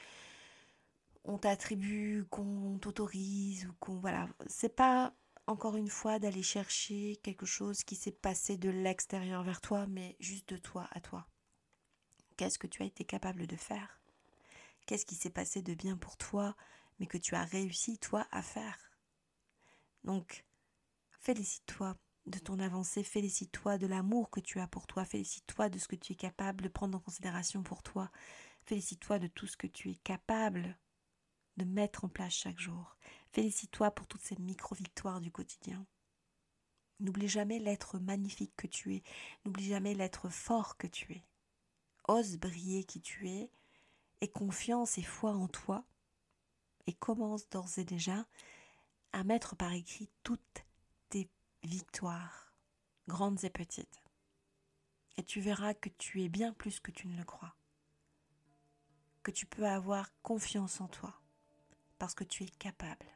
on 1.25 1.39
t'attribue, 1.39 2.25
qu'on 2.31 2.79
t'autorise 2.79 3.67
ou 3.67 3.73
qu'on 3.81 3.99
voilà, 3.99 4.29
c'est 4.47 4.75
pas 4.75 5.15
encore 5.47 5.77
une 5.77 5.89
fois 5.89 6.19
d'aller 6.19 6.43
chercher 6.43 7.17
quelque 7.23 7.47
chose 7.47 7.83
qui 7.83 7.97
s'est 7.97 8.13
passé 8.13 8.57
de 8.57 8.71
l'extérieur 8.71 9.43
vers 9.43 9.61
toi 9.61 9.87
mais 9.87 10.17
juste 10.21 10.49
de 10.51 10.57
toi 10.57 10.89
à 10.93 11.01
toi. 11.01 11.27
Qu'est-ce 12.37 12.59
que 12.59 12.67
tu 12.67 12.83
as 12.83 12.87
été 12.87 13.05
capable 13.05 13.47
de 13.47 13.57
faire? 13.57 14.01
Qu'est-ce 14.87 15.07
qui 15.07 15.15
s'est 15.15 15.31
passé 15.31 15.63
de 15.63 15.75
bien 15.75 15.97
pour 15.97 16.17
toi 16.17 16.57
mais 16.99 17.07
que 17.07 17.19
tu 17.19 17.35
as 17.35 17.45
réussi 17.45 17.99
toi 17.99 18.27
à 18.31 18.43
faire? 18.43 18.79
Donc 20.05 20.45
félicite-toi 21.21 21.97
de 22.27 22.39
ton 22.39 22.59
avancée, 22.59 23.05
félicite-toi 23.05 23.79
de 23.79 23.87
l'amour 23.87 24.31
que 24.31 24.41
tu 24.41 24.61
as 24.61 24.67
pour 24.67 24.87
toi, 24.87 25.05
félicite-toi 25.05 25.69
de 25.69 25.79
ce 25.79 25.89
que 25.89 25.97
tu 25.97 26.13
es 26.13 26.17
capable 26.17 26.65
de 26.65 26.69
prendre 26.69 26.97
en 26.97 27.01
considération 27.01 27.63
pour 27.63 27.83
toi, 27.83 28.11
félicite-toi 28.65 29.19
de 29.19 29.27
tout 29.27 29.47
ce 29.47 29.57
que 29.57 29.67
tu 29.67 29.91
es 29.91 29.97
capable 29.97 30.79
de 31.57 31.65
mettre 31.65 32.05
en 32.05 32.09
place 32.09 32.33
chaque 32.33 32.59
jour, 32.59 32.97
félicite-toi 33.33 33.91
pour 33.91 34.07
toutes 34.07 34.23
ces 34.23 34.37
micro-victoires 34.37 35.21
du 35.21 35.31
quotidien. 35.31 35.87
N'oublie 37.01 37.29
jamais 37.29 37.59
l'être 37.59 37.99
magnifique 37.99 38.55
que 38.57 38.67
tu 38.67 38.95
es, 38.95 39.03
n'oublie 39.45 39.67
jamais 39.67 39.95
l'être 39.95 40.29
fort 40.29 40.77
que 40.77 40.87
tu 40.87 41.13
es. 41.13 41.25
Ose 42.09 42.37
briller 42.37 42.85
qui 42.85 43.01
tu 43.01 43.29
es, 43.29 43.51
et 44.21 44.29
confiance 44.29 44.97
et 44.99 45.03
foi 45.03 45.33
en 45.33 45.49
toi, 45.49 45.85
et 46.87 46.93
commence 46.93 47.49
d'ores 47.49 47.79
et 47.79 47.85
déjà 47.85 48.27
à 49.13 49.25
mettre 49.25 49.57
par 49.57 49.73
écrit 49.73 50.11
toutes 50.23 50.65
victoires, 51.65 52.53
grandes 53.09 53.45
et 53.45 53.51
petites. 53.51 54.03
Et 55.17 55.23
tu 55.23 55.41
verras 55.41 55.75
que 55.75 55.89
tu 55.89 56.23
es 56.23 56.29
bien 56.29 56.53
plus 56.53 56.81
que 56.81 56.91
tu 56.91 57.07
ne 57.07 57.17
le 57.17 57.25
crois. 57.25 57.55
Que 59.23 59.31
tu 59.31 59.47
peux 59.47 59.67
avoir 59.67 60.11
confiance 60.23 60.81
en 60.81 60.89
toi, 60.89 61.15
parce 61.99 62.15
que 62.15 62.25
tu 62.25 62.45
es 62.45 62.49
capable. 62.49 63.07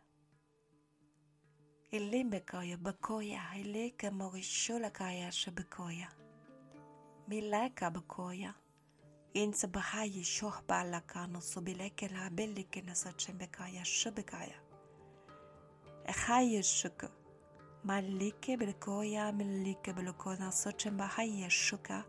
malike 17.84 18.56
bilkoja 18.56 19.32
millike 19.32 19.92
bilkona 19.92 20.52
soče 20.52 20.90
mahaje 20.90 21.50
šuka 21.50 22.02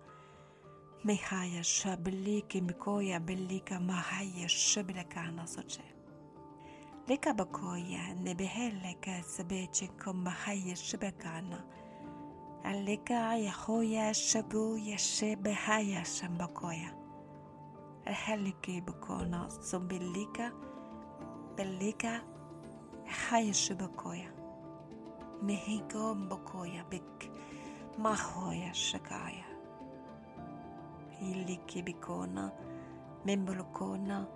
mehaje 1.04 1.64
ša 1.64 1.98
bilike 1.98 2.62
bilkoja 2.62 3.20
bilika 3.20 3.80
mahaje 3.80 4.48
šbileka 4.48 5.32
na 5.32 5.48
soče 5.48 5.84
lika 7.10 7.34
bakoja 7.34 8.14
ne 8.24 8.36
bihelike 8.36 9.24
sebečinkom 9.24 10.24
mahaje 10.24 10.76
šbekana 10.76 11.62
اللقاع 12.66 13.36
يخويا 13.36 14.10
الشبو 14.10 14.76
يشي 14.76 15.36
بهايا 15.36 16.04
شمبكويا 16.04 17.00
الحلقي 18.08 18.82
بكونا 18.82 19.50
صبليكا 19.50 20.52
بليكا 21.58 22.22
حي 23.06 23.54
شبكويا 23.54 24.39
Mbokoya 25.42 26.84
Bik 26.90 27.32
Mahoya 27.98 28.74
Shakaya 28.74 29.46
Iliki 31.22 31.84
Bikona 31.84 32.52
Membolokona 33.26 34.28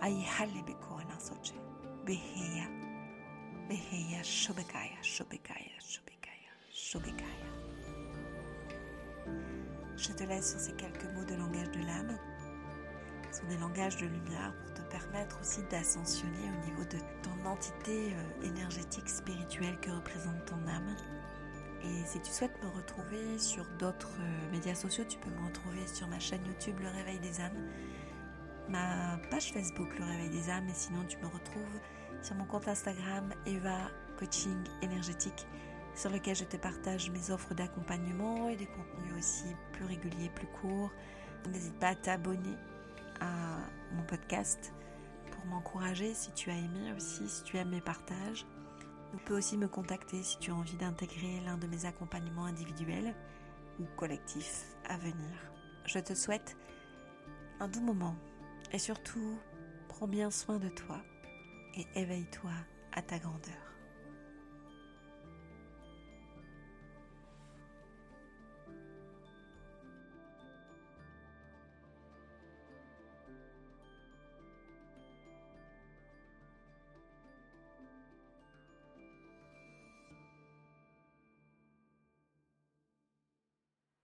Ai 0.00 0.20
Hali 0.22 0.62
Bikona 0.62 1.18
Soche 1.18 1.54
Behia 2.04 2.66
Beheya 3.68 4.22
Shobekaya, 4.22 4.96
Shobekaya, 5.02 5.76
Shobekaya, 5.78 6.52
Shobekaya. 6.72 7.48
Je 9.96 10.12
te 10.14 10.24
laisse 10.24 10.52
sur 10.52 10.60
ces 10.60 10.72
quelques 10.72 11.04
mots 11.14 11.24
de 11.24 11.34
langage 11.34 11.70
de 11.72 11.80
l'âme. 11.80 12.18
Ce 13.30 13.40
sont 13.40 13.46
des 13.48 13.58
langages 13.58 13.96
de 13.96 14.06
lumière 14.06 14.54
pour 14.54 14.74
te 14.74 14.82
permettre 14.90 15.38
aussi 15.40 15.62
d'ascensionner 15.70 16.50
au 16.50 16.64
niveau 16.64 16.84
de 16.84 16.98
ton 17.22 17.48
entité 17.48 18.14
euh, 18.14 18.46
énergétique 18.46 19.08
spirituelle 19.08 19.78
que 19.80 19.90
représente 19.90 20.44
ton 20.46 20.66
âme. 20.66 20.96
Et 21.84 22.04
si 22.06 22.20
tu 22.20 22.30
souhaites 22.30 22.62
me 22.62 22.68
retrouver 22.70 23.38
sur 23.38 23.64
d'autres 23.78 24.16
euh, 24.20 24.50
médias 24.50 24.74
sociaux, 24.74 25.04
tu 25.08 25.18
peux 25.18 25.30
me 25.30 25.46
retrouver 25.46 25.86
sur 25.86 26.08
ma 26.08 26.18
chaîne 26.18 26.44
YouTube 26.46 26.76
Le 26.80 26.88
Réveil 26.88 27.18
des 27.20 27.40
âmes, 27.40 27.68
ma 28.68 29.18
page 29.30 29.52
Facebook 29.52 29.98
Le 29.98 30.04
Réveil 30.04 30.30
des 30.30 30.50
âmes, 30.50 30.68
et 30.68 30.74
sinon 30.74 31.04
tu 31.06 31.18
me 31.18 31.26
retrouves 31.26 31.80
sur 32.22 32.34
mon 32.34 32.46
compte 32.46 32.66
Instagram 32.66 33.32
Eva 33.46 33.90
Coaching 34.18 34.64
Énergétique, 34.82 35.46
sur 35.94 36.10
lequel 36.10 36.34
je 36.34 36.44
te 36.44 36.56
partage 36.56 37.10
mes 37.10 37.30
offres 37.30 37.54
d'accompagnement 37.54 38.48
et 38.48 38.56
des 38.56 38.66
contenus 38.66 39.14
aussi 39.18 39.54
plus 39.72 39.84
réguliers, 39.84 40.30
plus 40.34 40.48
courts. 40.60 40.92
N'hésite 41.52 41.78
pas 41.78 41.88
à 41.88 41.94
t'abonner 41.94 42.56
à 43.20 43.58
mon 43.92 44.02
podcast 44.04 44.72
pour 45.30 45.44
m'encourager 45.46 46.14
si 46.14 46.32
tu 46.32 46.50
as 46.50 46.56
aimé 46.56 46.92
aussi, 46.96 47.28
si 47.28 47.42
tu 47.44 47.56
aimes 47.56 47.70
mes 47.70 47.80
partages. 47.80 48.46
Tu 49.10 49.16
peux 49.24 49.36
aussi 49.36 49.56
me 49.56 49.68
contacter 49.68 50.22
si 50.22 50.38
tu 50.38 50.50
as 50.50 50.54
envie 50.54 50.76
d'intégrer 50.76 51.40
l'un 51.44 51.56
de 51.56 51.66
mes 51.66 51.86
accompagnements 51.86 52.44
individuels 52.44 53.14
ou 53.80 53.84
collectifs 53.96 54.64
à 54.88 54.98
venir. 54.98 55.52
Je 55.86 55.98
te 55.98 56.14
souhaite 56.14 56.56
un 57.60 57.68
doux 57.68 57.80
moment 57.80 58.16
et 58.72 58.78
surtout, 58.78 59.38
prends 59.88 60.08
bien 60.08 60.30
soin 60.30 60.58
de 60.58 60.68
toi 60.68 61.00
et 61.74 61.86
éveille-toi 61.94 62.52
à 62.92 63.02
ta 63.02 63.18
grandeur. 63.18 63.67